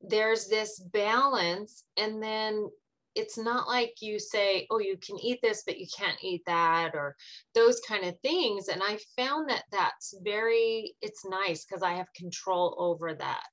there's 0.00 0.48
this 0.48 0.80
balance, 0.80 1.84
and 1.96 2.22
then 2.22 2.70
it's 3.14 3.36
not 3.36 3.66
like 3.66 3.94
you 4.00 4.18
say, 4.18 4.66
oh, 4.70 4.78
you 4.78 4.96
can 5.04 5.18
eat 5.18 5.40
this, 5.42 5.62
but 5.66 5.78
you 5.78 5.86
can't 5.96 6.22
eat 6.22 6.42
that, 6.46 6.92
or 6.94 7.16
those 7.54 7.80
kind 7.80 8.04
of 8.04 8.18
things. 8.20 8.68
And 8.68 8.82
I 8.84 8.98
found 9.16 9.48
that 9.50 9.64
that's 9.72 10.14
very, 10.22 10.94
it's 11.02 11.24
nice 11.24 11.64
because 11.64 11.82
I 11.82 11.92
have 11.94 12.12
control 12.14 12.76
over 12.78 13.14
that. 13.14 13.50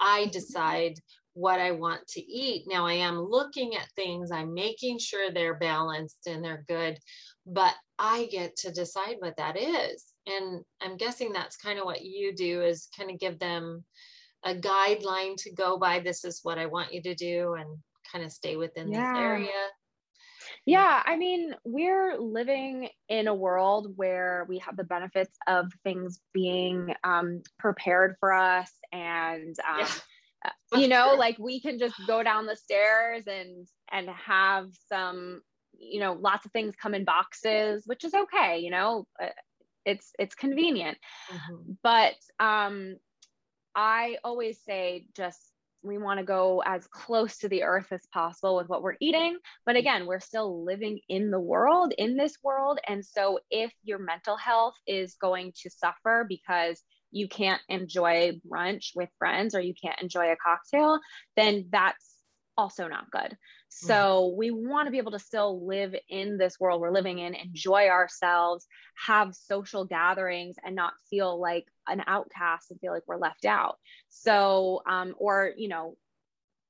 I 0.00 0.22
mm-hmm. 0.22 0.30
decide 0.30 0.94
what 1.34 1.60
I 1.60 1.70
want 1.70 2.06
to 2.08 2.20
eat. 2.20 2.64
Now 2.66 2.86
I 2.86 2.94
am 2.94 3.20
looking 3.20 3.76
at 3.76 3.90
things, 3.94 4.32
I'm 4.32 4.52
making 4.52 4.98
sure 4.98 5.30
they're 5.30 5.58
balanced 5.58 6.26
and 6.26 6.44
they're 6.44 6.64
good, 6.66 6.98
but 7.46 7.74
I 7.98 8.26
get 8.26 8.56
to 8.56 8.72
decide 8.72 9.16
what 9.20 9.36
that 9.36 9.56
is. 9.56 10.06
And 10.26 10.64
I'm 10.82 10.96
guessing 10.96 11.32
that's 11.32 11.56
kind 11.56 11.78
of 11.78 11.84
what 11.84 12.02
you 12.02 12.34
do 12.34 12.62
is 12.62 12.88
kind 12.96 13.10
of 13.10 13.20
give 13.20 13.38
them 13.38 13.84
a 14.44 14.54
guideline 14.54 15.36
to 15.36 15.52
go 15.52 15.78
by. 15.78 16.00
This 16.00 16.24
is 16.24 16.40
what 16.42 16.58
I 16.58 16.66
want 16.66 16.92
you 16.92 17.02
to 17.02 17.14
do. 17.14 17.54
And 17.54 17.78
kind 18.10 18.24
of 18.24 18.32
stay 18.32 18.56
within 18.56 18.92
yeah. 18.92 19.12
this 19.12 19.20
area? 19.20 19.68
Yeah, 20.66 21.02
I 21.04 21.16
mean, 21.16 21.54
we're 21.64 22.18
living 22.18 22.88
in 23.08 23.28
a 23.28 23.34
world 23.34 23.92
where 23.96 24.46
we 24.48 24.58
have 24.58 24.76
the 24.76 24.84
benefits 24.84 25.36
of 25.46 25.72
things 25.84 26.20
being 26.34 26.94
um, 27.02 27.42
prepared 27.58 28.16
for 28.20 28.32
us, 28.32 28.70
and 28.92 29.56
um, 29.68 29.80
yeah. 29.80 29.88
Uh, 30.42 30.78
you 30.78 30.88
know, 30.88 31.14
like 31.18 31.38
we 31.38 31.60
can 31.60 31.78
just 31.78 31.94
go 32.06 32.22
down 32.22 32.46
the 32.46 32.56
stairs 32.56 33.24
and 33.26 33.66
and 33.90 34.08
have 34.10 34.68
some, 34.88 35.40
you 35.78 36.00
know, 36.00 36.12
lots 36.12 36.46
of 36.46 36.52
things 36.52 36.74
come 36.80 36.94
in 36.94 37.04
boxes, 37.04 37.82
which 37.86 38.04
is 38.04 38.14
okay. 38.14 38.58
You 38.58 38.70
know, 38.70 39.06
uh, 39.22 39.28
it's 39.84 40.12
it's 40.18 40.34
convenient, 40.34 40.98
mm-hmm. 41.32 41.72
but 41.82 42.14
um, 42.38 42.96
I 43.74 44.18
always 44.24 44.60
say 44.62 45.06
just 45.16 45.49
we 45.82 45.98
want 45.98 46.18
to 46.18 46.24
go 46.24 46.62
as 46.64 46.86
close 46.88 47.38
to 47.38 47.48
the 47.48 47.62
earth 47.62 47.88
as 47.90 48.06
possible 48.12 48.56
with 48.56 48.68
what 48.68 48.82
we're 48.82 48.96
eating. 49.00 49.38
But 49.64 49.76
again, 49.76 50.06
we're 50.06 50.20
still 50.20 50.64
living 50.64 51.00
in 51.08 51.30
the 51.30 51.40
world, 51.40 51.92
in 51.96 52.16
this 52.16 52.36
world. 52.42 52.78
And 52.86 53.04
so 53.04 53.40
if 53.50 53.72
your 53.82 53.98
mental 53.98 54.36
health 54.36 54.74
is 54.86 55.16
going 55.20 55.52
to 55.62 55.70
suffer 55.70 56.26
because 56.28 56.82
you 57.12 57.28
can't 57.28 57.62
enjoy 57.68 58.40
brunch 58.48 58.90
with 58.94 59.08
friends 59.18 59.54
or 59.54 59.60
you 59.60 59.74
can't 59.80 60.00
enjoy 60.00 60.30
a 60.30 60.36
cocktail, 60.36 61.00
then 61.36 61.66
that's 61.70 62.14
also 62.56 62.88
not 62.88 63.10
good. 63.10 63.36
Mm-hmm. 63.70 63.86
So 63.86 64.34
we 64.36 64.50
want 64.50 64.86
to 64.86 64.90
be 64.90 64.98
able 64.98 65.12
to 65.12 65.18
still 65.18 65.66
live 65.66 65.94
in 66.08 66.38
this 66.38 66.58
world 66.58 66.80
we're 66.80 66.90
living 66.90 67.18
in, 67.18 67.34
enjoy 67.34 67.86
ourselves, 67.88 68.66
have 69.06 69.34
social 69.34 69.84
gatherings, 69.84 70.56
and 70.64 70.74
not 70.74 70.92
feel 71.08 71.40
like 71.40 71.66
an 71.86 72.02
outcast 72.06 72.70
and 72.70 72.80
feel 72.80 72.92
like 72.92 73.04
we're 73.06 73.16
left 73.16 73.44
out. 73.44 73.76
So, 74.08 74.82
um, 74.86 75.14
or 75.18 75.52
you 75.56 75.68
know, 75.68 75.96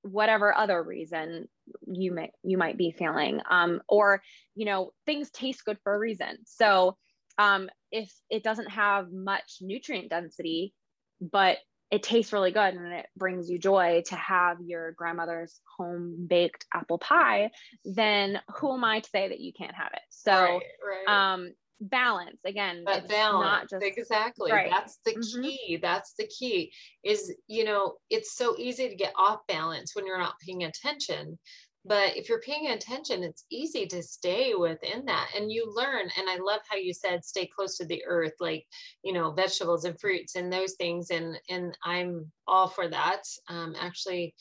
whatever 0.03 0.55
other 0.55 0.83
reason 0.83 1.49
you 1.87 2.13
may 2.13 2.31
you 2.43 2.59
might 2.59 2.77
be 2.77 2.91
feeling, 2.91 3.41
um, 3.49 3.81
or 3.89 4.23
you 4.55 4.67
know, 4.67 4.93
things 5.07 5.31
taste 5.31 5.65
good 5.65 5.79
for 5.83 5.95
a 5.95 5.99
reason. 5.99 6.39
So, 6.45 6.99
um, 7.39 7.71
if 7.91 8.13
it 8.29 8.43
doesn't 8.43 8.71
have 8.71 9.11
much 9.11 9.59
nutrient 9.63 10.11
density, 10.11 10.75
but 11.21 11.59
it 11.91 12.03
tastes 12.03 12.33
really 12.33 12.53
good 12.53 12.75
and 12.75 12.93
it 12.93 13.07
brings 13.17 13.51
you 13.51 13.59
joy 13.59 14.03
to 14.07 14.15
have 14.15 14.59
your 14.65 14.93
grandmother's 14.93 15.61
home 15.77 16.27
baked 16.29 16.65
apple 16.73 16.99
pie, 16.99 17.51
then 17.85 18.41
who 18.57 18.75
am 18.75 18.85
I 18.85 19.01
to 19.01 19.11
say 19.11 19.29
that 19.29 19.41
you 19.41 19.53
can't 19.53 19.75
have 19.75 19.93
it? 19.93 20.03
So, 20.11 20.33
right, 20.33 20.63
right. 21.07 21.33
um, 21.33 21.53
balance 21.81 22.39
again 22.45 22.83
but 22.85 23.09
balance 23.09 23.43
not 23.43 23.71
just 23.71 23.99
exactly 23.99 24.53
right. 24.53 24.71
that's 24.71 24.99
the 25.07 25.13
mm-hmm. 25.13 25.43
key 25.43 25.79
that's 25.81 26.13
the 26.19 26.27
key 26.27 26.71
is 27.03 27.35
you 27.47 27.65
know 27.65 27.95
it's 28.11 28.37
so 28.37 28.55
easy 28.59 28.89
to 28.89 28.95
get 28.95 29.15
off 29.17 29.41
balance 29.49 29.97
when 29.97 30.07
you're 30.07 30.19
not 30.19 30.35
paying 30.47 30.65
attention 30.65 31.39
but 31.85 32.15
if 32.17 32.29
you're 32.29 32.41
paying 32.41 32.69
attention 32.69 33.23
it's 33.23 33.45
easy 33.51 33.87
to 33.87 34.03
stay 34.03 34.55
within 34.55 35.05
that 35.07 35.29
and 35.37 35.51
you 35.51 35.71
learn 35.75 36.09
and 36.19 36.29
i 36.29 36.37
love 36.37 36.61
how 36.69 36.77
you 36.77 36.93
said 36.93 37.25
stay 37.25 37.47
close 37.47 37.77
to 37.77 37.87
the 37.87 38.03
earth 38.07 38.35
like 38.41 38.67
you 39.03 39.13
know 39.13 39.31
vegetables 39.31 39.85
and 39.85 39.99
fruits 39.99 40.37
and 40.37 40.53
those 40.53 40.75
things 40.75 41.11
and 41.11 41.39
and 41.49 41.77
i'm 41.85 42.31
all 42.47 42.69
for 42.69 42.89
that. 42.89 43.23
Um, 43.49 43.75
actually 43.81 44.35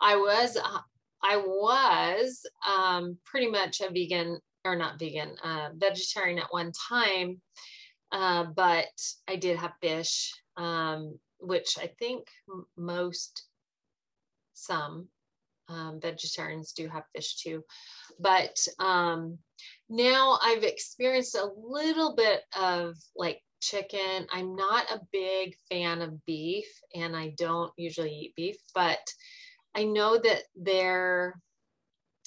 i 0.00 0.14
was 0.14 0.56
uh, 0.56 0.78
i 1.22 1.36
was 1.36 2.46
um, 2.68 3.16
pretty 3.24 3.50
much 3.50 3.80
a 3.80 3.90
vegan 3.90 4.38
or 4.64 4.76
not 4.76 4.98
vegan 4.98 5.34
uh, 5.42 5.70
vegetarian 5.76 6.38
at 6.38 6.52
one 6.52 6.72
time 6.88 7.40
uh, 8.12 8.44
but 8.54 8.86
i 9.26 9.34
did 9.34 9.56
have 9.58 9.72
fish 9.82 10.32
um, 10.56 11.18
which 11.40 11.76
i 11.80 11.90
think 11.98 12.28
most 12.76 13.46
some 14.54 15.08
um, 15.68 16.00
vegetarians 16.00 16.72
do 16.72 16.88
have 16.88 17.04
fish 17.14 17.36
too. 17.36 17.62
But 18.18 18.56
um, 18.78 19.38
now 19.88 20.38
I've 20.42 20.64
experienced 20.64 21.34
a 21.34 21.50
little 21.56 22.14
bit 22.14 22.42
of 22.58 22.96
like 23.16 23.40
chicken. 23.60 24.26
I'm 24.32 24.54
not 24.54 24.90
a 24.90 25.00
big 25.12 25.54
fan 25.70 26.02
of 26.02 26.24
beef 26.24 26.66
and 26.94 27.16
I 27.16 27.34
don't 27.36 27.72
usually 27.76 28.12
eat 28.12 28.34
beef, 28.36 28.56
but 28.74 29.00
I 29.74 29.84
know 29.84 30.18
that 30.18 30.44
they're, 30.56 31.40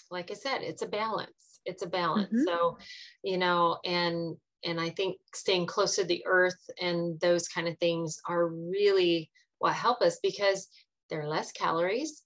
like 0.10 0.32
I 0.32 0.36
said, 0.36 0.60
it's 0.62 0.82
a 0.82 0.88
balance. 0.88 1.60
It's 1.66 1.84
a 1.84 1.88
balance. 1.88 2.34
Mm-hmm. 2.34 2.44
So, 2.46 2.78
you 3.24 3.38
know, 3.38 3.78
and 3.86 4.36
and 4.64 4.80
I 4.80 4.90
think 4.92 5.18
staying 5.34 5.66
close 5.66 5.96
to 5.96 6.04
the 6.04 6.24
earth 6.28 6.70
and 6.80 7.20
those 7.20 7.48
kind 7.48 7.68
of 7.68 7.78
things 7.80 8.20
are 8.28 8.48
really 8.48 9.32
what 9.58 9.74
help 9.74 10.02
us 10.02 10.20
because 10.22 10.68
they're 11.10 11.28
less 11.28 11.52
calories 11.52 12.24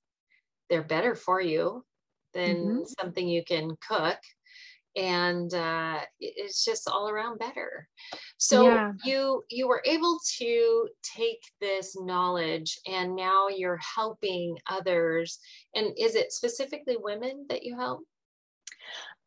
they're 0.70 0.84
better 0.84 1.16
for 1.16 1.42
you 1.42 1.84
than 2.34 2.56
mm-hmm. 2.56 2.84
something 3.00 3.28
you 3.28 3.44
can 3.44 3.76
cook. 3.88 4.18
And 4.98 5.54
uh, 5.54 6.00
it's 6.22 6.64
just 6.64 6.88
all 6.88 7.10
around 7.10 7.38
better. 7.38 7.88
So 8.38 8.70
yeah. 8.70 8.92
you 9.04 9.44
you 9.50 9.68
were 9.68 9.82
able 9.86 10.20
to 10.38 10.88
take 11.04 11.42
this 11.60 11.98
knowledge 12.00 12.80
and 12.88 13.14
now 13.14 13.50
you're 13.50 13.80
helping 13.96 14.58
others. 14.70 15.40
And 15.76 15.88
is 15.98 16.16
it 16.16 16.32
specifically 16.32 16.96
women 16.98 17.46
that 17.50 17.64
you 17.64 17.76
help? 17.76 18.04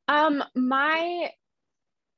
Um 0.08 0.42
my 0.54 1.30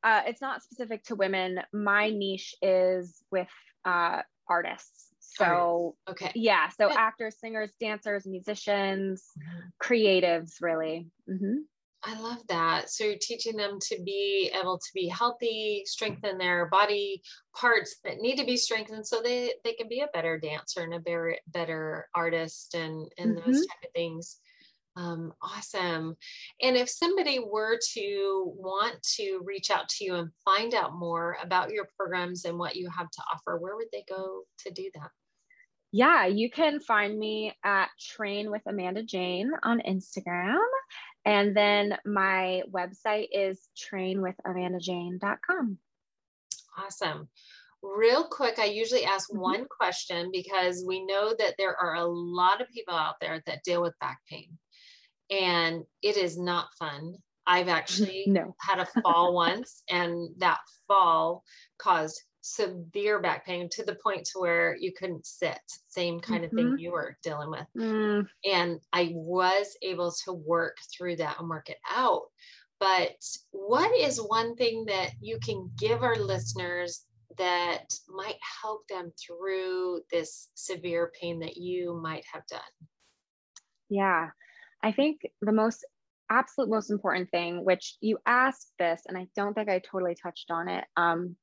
uh, 0.03 0.23
it's 0.27 0.41
not 0.41 0.63
specific 0.63 1.05
to 1.05 1.15
women. 1.15 1.61
My 1.73 2.09
niche 2.11 2.55
is 2.63 3.23
with 3.31 3.49
uh, 3.85 4.23
artists 4.49 5.10
so, 5.35 5.97
okay. 6.09 6.33
Yeah. 6.35 6.69
So, 6.69 6.89
Good. 6.89 6.97
actors, 6.97 7.37
singers, 7.39 7.71
dancers, 7.81 8.27
musicians, 8.27 9.25
mm-hmm. 9.39 9.69
creatives, 9.83 10.55
really. 10.61 11.09
Mm-hmm. 11.29 11.59
I 12.03 12.19
love 12.19 12.39
that. 12.49 12.91
So, 12.91 13.05
you're 13.05 13.17
teaching 13.21 13.57
them 13.57 13.79
to 13.81 14.03
be 14.05 14.51
able 14.59 14.79
to 14.79 14.91
be 14.95 15.09
healthy, 15.09 15.83
strengthen 15.87 16.39
their 16.39 16.67
body 16.67 17.23
parts 17.57 17.97
that 18.05 18.19
need 18.19 18.37
to 18.37 18.47
be 18.47 18.57
strengthened 18.57 19.07
so 19.07 19.21
they, 19.23 19.53
they 19.65 19.75
can 19.75 19.89
be 19.89 20.01
a 20.01 20.09
better 20.13 20.39
dancer 20.39 20.83
and 20.83 20.95
a 20.95 21.01
better, 21.01 21.37
better 21.49 22.09
artist 22.15 22.75
and, 22.75 23.11
and 23.19 23.37
mm-hmm. 23.37 23.51
those 23.51 23.67
type 23.67 23.85
of 23.85 23.93
things. 23.95 24.39
Um, 24.97 25.33
awesome. 25.41 26.17
And 26.61 26.77
if 26.77 26.89
somebody 26.89 27.39
were 27.39 27.79
to 27.95 28.53
want 28.57 29.01
to 29.17 29.41
reach 29.45 29.71
out 29.71 29.89
to 29.89 30.05
you 30.05 30.17
and 30.17 30.31
find 30.45 30.75
out 30.75 30.95
more 30.95 31.37
about 31.43 31.71
your 31.71 31.89
programs 31.97 32.45
and 32.45 32.59
what 32.59 32.77
you 32.77 32.91
have 32.91 33.11
to 33.11 33.23
offer, 33.33 33.57
where 33.57 33.77
would 33.77 33.89
they 33.93 34.05
go 34.09 34.43
to 34.67 34.71
do 34.73 34.91
that? 34.95 35.11
yeah, 35.93 36.27
you 36.27 36.51
can 36.51 36.81
find 36.81 37.19
me 37.19 37.53
at 37.65 37.89
Train 37.99 38.51
with 38.51 38.63
Amanda 38.67 39.03
Jane 39.03 39.51
on 39.63 39.81
Instagram. 39.81 40.59
And 41.25 41.57
then 41.57 41.97
my 42.07 42.63
website 42.71 43.29
is 43.33 43.69
trainwithamandajane.com. 43.93 45.79
Awesome. 46.79 47.29
Real 47.83 48.25
quick, 48.29 48.59
I 48.59 48.67
usually 48.67 49.05
ask 49.05 49.31
mm-hmm. 49.31 49.41
one 49.41 49.67
question 49.67 50.31
because 50.33 50.85
we 50.87 51.05
know 51.05 51.35
that 51.39 51.55
there 51.59 51.77
are 51.77 51.95
a 51.97 52.05
lot 52.05 52.61
of 52.61 52.69
people 52.71 52.95
out 52.95 53.17
there 53.21 53.43
that 53.47 53.65
deal 53.65 53.83
with 53.83 53.99
back 54.01 54.21
pain, 54.29 54.59
and 55.31 55.85
it 56.03 56.17
is 56.17 56.39
not 56.39 56.69
fun. 56.79 57.15
I've 57.47 57.69
actually 57.69 58.25
no. 58.27 58.55
had 58.61 58.79
a 58.79 59.03
fall 59.03 59.35
once, 59.35 59.83
and 59.89 60.31
that 60.39 60.59
fall 60.87 61.43
caused 61.79 62.23
severe 62.43 63.21
back 63.21 63.45
pain 63.45 63.69
to 63.71 63.85
the 63.85 63.97
point 64.03 64.25
to 64.25 64.39
where 64.39 64.75
you 64.77 64.93
couldn't 64.99 65.27
sit 65.27 65.59
same 65.89 66.21
kind 66.21 66.43
mm-hmm. 66.43 66.45
of 66.45 66.51
thing 66.53 66.67
mm-hmm. 66.69 66.79
you 66.79 66.91
were 66.91 67.17
dealing 67.23 67.51
with 67.51 67.67
mm. 67.77 68.27
and 68.51 68.81
i 68.93 69.11
was 69.15 69.77
able 69.83 70.11
to 70.11 70.33
work 70.33 70.77
through 70.91 71.15
that 71.15 71.39
and 71.39 71.49
work 71.49 71.69
it 71.69 71.77
out 71.95 72.23
but 72.79 73.15
what 73.51 73.95
is 73.95 74.23
one 74.23 74.57
thing 74.57 74.87
that 74.87 75.11
you 75.21 75.39
can 75.45 75.71
give 75.79 76.03
our 76.03 76.17
listeners 76.17 77.05
that 77.37 77.93
might 78.09 78.39
help 78.63 78.89
them 78.89 79.13
through 79.23 80.01
this 80.11 80.49
severe 80.55 81.13
pain 81.21 81.39
that 81.39 81.59
you 81.59 82.01
might 82.03 82.25
have 82.33 82.47
done 82.47 82.61
yeah 83.91 84.29
i 84.83 84.93
think 84.93 85.21
the 85.41 85.53
most 85.53 85.85
absolute 86.31 86.71
most 86.71 86.91
important 86.91 87.29
thing 87.31 87.65
which 87.65 87.97
you 88.01 88.19
asked 88.25 88.73
this 88.79 89.03
and 89.07 89.19
i 89.19 89.27
don't 89.35 89.55
think 89.55 89.69
i 89.69 89.81
totally 89.81 90.15
touched 90.15 90.51
on 90.51 90.69
it 90.69 90.85
um, 90.97 91.37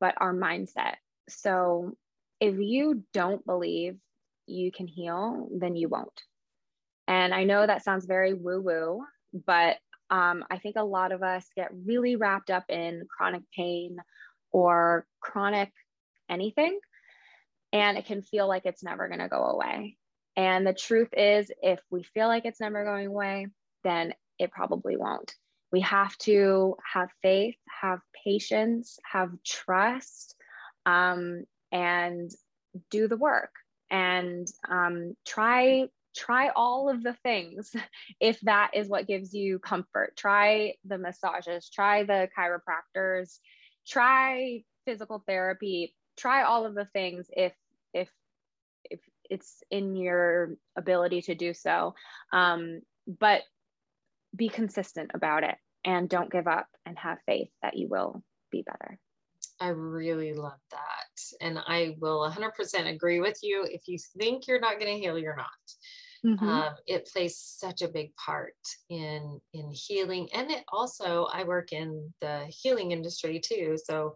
but 0.00 0.14
our 0.16 0.34
mindset. 0.34 0.94
So 1.28 1.96
if 2.40 2.58
you 2.58 3.04
don't 3.12 3.44
believe 3.44 3.98
you 4.46 4.72
can 4.72 4.88
heal, 4.88 5.48
then 5.56 5.76
you 5.76 5.88
won't. 5.88 6.08
And 7.06 7.34
I 7.34 7.44
know 7.44 7.66
that 7.66 7.84
sounds 7.84 8.06
very 8.06 8.34
woo 8.34 8.60
woo, 8.60 9.04
but 9.46 9.76
um, 10.10 10.44
I 10.50 10.58
think 10.58 10.76
a 10.76 10.82
lot 10.82 11.12
of 11.12 11.22
us 11.22 11.46
get 11.54 11.70
really 11.86 12.16
wrapped 12.16 12.50
up 12.50 12.64
in 12.68 13.06
chronic 13.08 13.42
pain 13.54 13.98
or 14.50 15.06
chronic 15.20 15.70
anything, 16.28 16.80
and 17.72 17.96
it 17.96 18.06
can 18.06 18.22
feel 18.22 18.48
like 18.48 18.62
it's 18.64 18.82
never 18.82 19.06
going 19.06 19.20
to 19.20 19.28
go 19.28 19.44
away. 19.44 19.96
And 20.40 20.66
the 20.66 20.72
truth 20.72 21.10
is, 21.12 21.52
if 21.62 21.80
we 21.90 22.02
feel 22.02 22.26
like 22.26 22.46
it's 22.46 22.62
never 22.62 22.82
going 22.82 23.08
away, 23.08 23.48
then 23.84 24.14
it 24.38 24.50
probably 24.50 24.96
won't. 24.96 25.34
We 25.70 25.82
have 25.82 26.16
to 26.18 26.76
have 26.94 27.10
faith, 27.20 27.56
have 27.82 28.00
patience, 28.24 28.98
have 29.04 29.32
trust, 29.44 30.34
um, 30.86 31.44
and 31.70 32.30
do 32.90 33.06
the 33.06 33.18
work. 33.18 33.50
And 33.90 34.48
um, 34.66 35.14
try 35.26 35.88
try 36.16 36.48
all 36.56 36.88
of 36.88 37.02
the 37.02 37.16
things 37.22 37.76
if 38.20 38.40
that 38.40 38.70
is 38.72 38.88
what 38.88 39.06
gives 39.06 39.34
you 39.34 39.58
comfort. 39.58 40.16
Try 40.16 40.76
the 40.86 40.96
massages 40.96 41.68
try 41.68 42.04
the 42.04 42.30
chiropractors 42.36 43.40
try 43.86 44.62
physical 44.86 45.22
therapy 45.26 45.94
try 46.16 46.42
all 46.42 46.66
of 46.66 46.74
the 46.74 46.86
things 46.86 47.26
if 47.36 47.52
if 47.94 48.08
it's 49.30 49.62
in 49.70 49.96
your 49.96 50.54
ability 50.76 51.22
to 51.22 51.34
do 51.34 51.54
so 51.54 51.94
um, 52.32 52.80
but 53.18 53.42
be 54.34 54.48
consistent 54.48 55.10
about 55.14 55.44
it 55.44 55.56
and 55.84 56.08
don't 56.08 56.30
give 56.30 56.46
up 56.46 56.66
and 56.86 56.98
have 56.98 57.18
faith 57.26 57.50
that 57.62 57.76
you 57.76 57.88
will 57.88 58.22
be 58.50 58.62
better. 58.62 58.98
I 59.60 59.68
really 59.68 60.32
love 60.32 60.58
that. 60.70 61.36
And 61.40 61.58
I 61.66 61.96
will 61.98 62.30
100% 62.30 62.88
agree 62.88 63.20
with 63.20 63.38
you. 63.42 63.66
If 63.68 63.82
you 63.86 63.98
think 64.18 64.46
you're 64.46 64.60
not 64.60 64.78
going 64.78 64.94
to 64.94 65.00
heal, 65.00 65.18
you're 65.18 65.36
not. 65.36 65.46
Mm-hmm. 66.24 66.48
Um, 66.48 66.74
it 66.86 67.08
plays 67.10 67.38
such 67.38 67.80
a 67.80 67.88
big 67.88 68.14
part 68.16 68.52
in 68.90 69.40
in 69.54 69.70
healing 69.70 70.28
and 70.34 70.50
it 70.50 70.64
also 70.70 71.28
i 71.32 71.44
work 71.44 71.72
in 71.72 72.12
the 72.20 72.44
healing 72.50 72.90
industry 72.90 73.40
too 73.42 73.78
so 73.82 74.14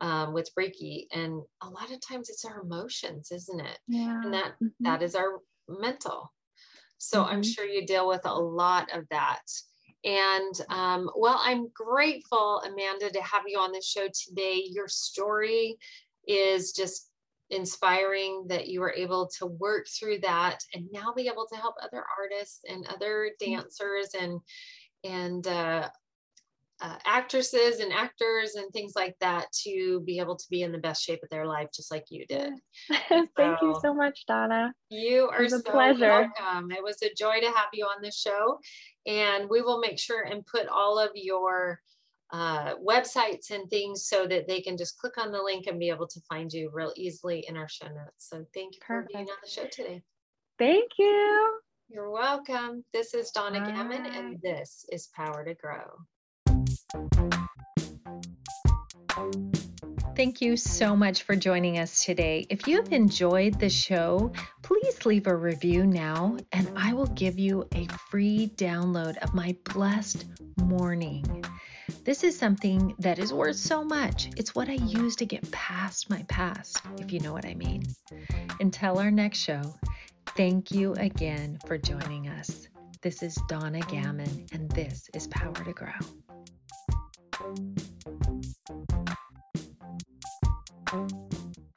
um, 0.00 0.32
with 0.32 0.50
reiki 0.58 1.06
and 1.12 1.42
a 1.62 1.68
lot 1.68 1.90
of 1.90 2.00
times 2.00 2.28
it's 2.28 2.44
our 2.44 2.60
emotions 2.60 3.30
isn't 3.30 3.60
it 3.60 3.78
yeah 3.86 4.22
and 4.22 4.32
that, 4.34 4.52
mm-hmm. 4.62 4.84
that 4.84 5.02
is 5.02 5.14
our 5.14 5.40
mental 5.68 6.32
so 6.98 7.22
mm-hmm. 7.22 7.34
i'm 7.34 7.42
sure 7.42 7.64
you 7.64 7.86
deal 7.86 8.08
with 8.08 8.22
a 8.24 8.34
lot 8.34 8.88
of 8.94 9.04
that 9.10 9.42
and 10.04 10.54
um, 10.70 11.10
well, 11.14 11.38
I'm 11.44 11.68
grateful, 11.74 12.62
Amanda, 12.64 13.10
to 13.10 13.22
have 13.22 13.42
you 13.46 13.58
on 13.58 13.70
the 13.70 13.82
show 13.82 14.08
today. 14.08 14.62
Your 14.70 14.88
story 14.88 15.76
is 16.26 16.72
just 16.72 17.10
inspiring 17.50 18.46
that 18.48 18.68
you 18.68 18.80
were 18.80 18.94
able 18.96 19.28
to 19.38 19.46
work 19.46 19.86
through 19.88 20.20
that 20.20 20.60
and 20.72 20.86
now 20.92 21.12
be 21.14 21.28
able 21.28 21.46
to 21.52 21.58
help 21.58 21.74
other 21.82 22.04
artists 22.18 22.60
and 22.68 22.86
other 22.86 23.30
mm. 23.42 23.46
dancers 23.46 24.10
and 24.18 24.40
and 25.02 25.46
uh, 25.46 25.88
uh, 26.82 26.96
actresses 27.04 27.80
and 27.80 27.92
actors 27.92 28.54
and 28.54 28.72
things 28.72 28.94
like 28.96 29.14
that 29.20 29.46
to 29.52 30.00
be 30.06 30.18
able 30.18 30.36
to 30.36 30.46
be 30.50 30.62
in 30.62 30.72
the 30.72 30.78
best 30.78 31.02
shape 31.02 31.22
of 31.22 31.28
their 31.28 31.46
life, 31.46 31.68
just 31.74 31.90
like 31.90 32.04
you 32.10 32.26
did. 32.26 32.52
Thank 33.08 33.30
so, 33.36 33.56
you 33.62 33.78
so 33.82 33.94
much, 33.94 34.24
Donna. 34.26 34.72
You 34.88 35.28
are 35.32 35.48
so 35.48 35.60
pleasure. 35.62 36.30
welcome. 36.38 36.70
It 36.70 36.82
was 36.82 37.02
a 37.02 37.14
joy 37.14 37.40
to 37.40 37.46
have 37.46 37.68
you 37.72 37.84
on 37.84 38.02
the 38.02 38.10
show, 38.10 38.58
and 39.06 39.48
we 39.48 39.62
will 39.62 39.80
make 39.80 39.98
sure 39.98 40.22
and 40.22 40.46
put 40.46 40.68
all 40.68 40.98
of 40.98 41.10
your 41.14 41.80
uh, 42.32 42.76
websites 42.76 43.50
and 43.50 43.68
things 43.68 44.06
so 44.06 44.26
that 44.26 44.46
they 44.46 44.60
can 44.60 44.76
just 44.76 44.98
click 44.98 45.18
on 45.18 45.32
the 45.32 45.42
link 45.42 45.66
and 45.66 45.78
be 45.78 45.88
able 45.88 46.06
to 46.06 46.20
find 46.28 46.52
you 46.52 46.70
real 46.72 46.92
easily 46.96 47.44
in 47.48 47.56
our 47.56 47.68
show 47.68 47.86
notes. 47.86 48.28
So 48.28 48.44
thank 48.54 48.74
you 48.74 48.80
Perfect. 48.86 49.12
for 49.12 49.18
being 49.18 49.28
on 49.28 49.36
the 49.42 49.50
show 49.50 49.66
today. 49.66 50.02
Thank 50.58 50.92
you. 50.98 51.60
You're 51.88 52.10
welcome. 52.10 52.84
This 52.92 53.14
is 53.14 53.32
Donna. 53.32 53.58
Gammon, 53.58 54.06
and 54.06 54.40
this 54.40 54.84
is 54.92 55.08
Power 55.08 55.44
to 55.44 55.54
Grow. 55.54 55.86
Thank 60.16 60.42
you 60.42 60.56
so 60.56 60.94
much 60.94 61.22
for 61.22 61.34
joining 61.34 61.78
us 61.78 62.04
today. 62.04 62.44
If 62.50 62.66
you 62.66 62.76
have 62.76 62.92
enjoyed 62.92 63.58
the 63.58 63.70
show, 63.70 64.32
please 64.62 65.06
leave 65.06 65.26
a 65.26 65.34
review 65.34 65.86
now, 65.86 66.36
and 66.52 66.70
I 66.76 66.92
will 66.92 67.06
give 67.06 67.38
you 67.38 67.66
a 67.74 67.86
free 68.10 68.52
download 68.56 69.16
of 69.18 69.32
my 69.32 69.56
blessed 69.72 70.26
morning. 70.58 71.42
This 72.04 72.22
is 72.22 72.38
something 72.38 72.94
that 72.98 73.18
is 73.18 73.32
worth 73.32 73.56
so 73.56 73.82
much. 73.82 74.28
It's 74.36 74.54
what 74.54 74.68
I 74.68 74.74
use 74.74 75.16
to 75.16 75.24
get 75.24 75.50
past 75.52 76.10
my 76.10 76.22
past, 76.28 76.82
if 76.98 77.12
you 77.12 77.20
know 77.20 77.32
what 77.32 77.46
I 77.46 77.54
mean. 77.54 77.84
Until 78.60 78.98
our 78.98 79.10
next 79.10 79.38
show, 79.38 79.74
thank 80.36 80.70
you 80.70 80.92
again 80.94 81.58
for 81.66 81.78
joining 81.78 82.28
us. 82.28 82.68
This 83.00 83.22
is 83.22 83.38
Donna 83.48 83.80
Gammon, 83.80 84.44
and 84.52 84.70
this 84.72 85.08
is 85.14 85.28
Power 85.28 85.54
to 85.54 85.72
Grow. 85.72 86.29
Bye. 87.40 87.89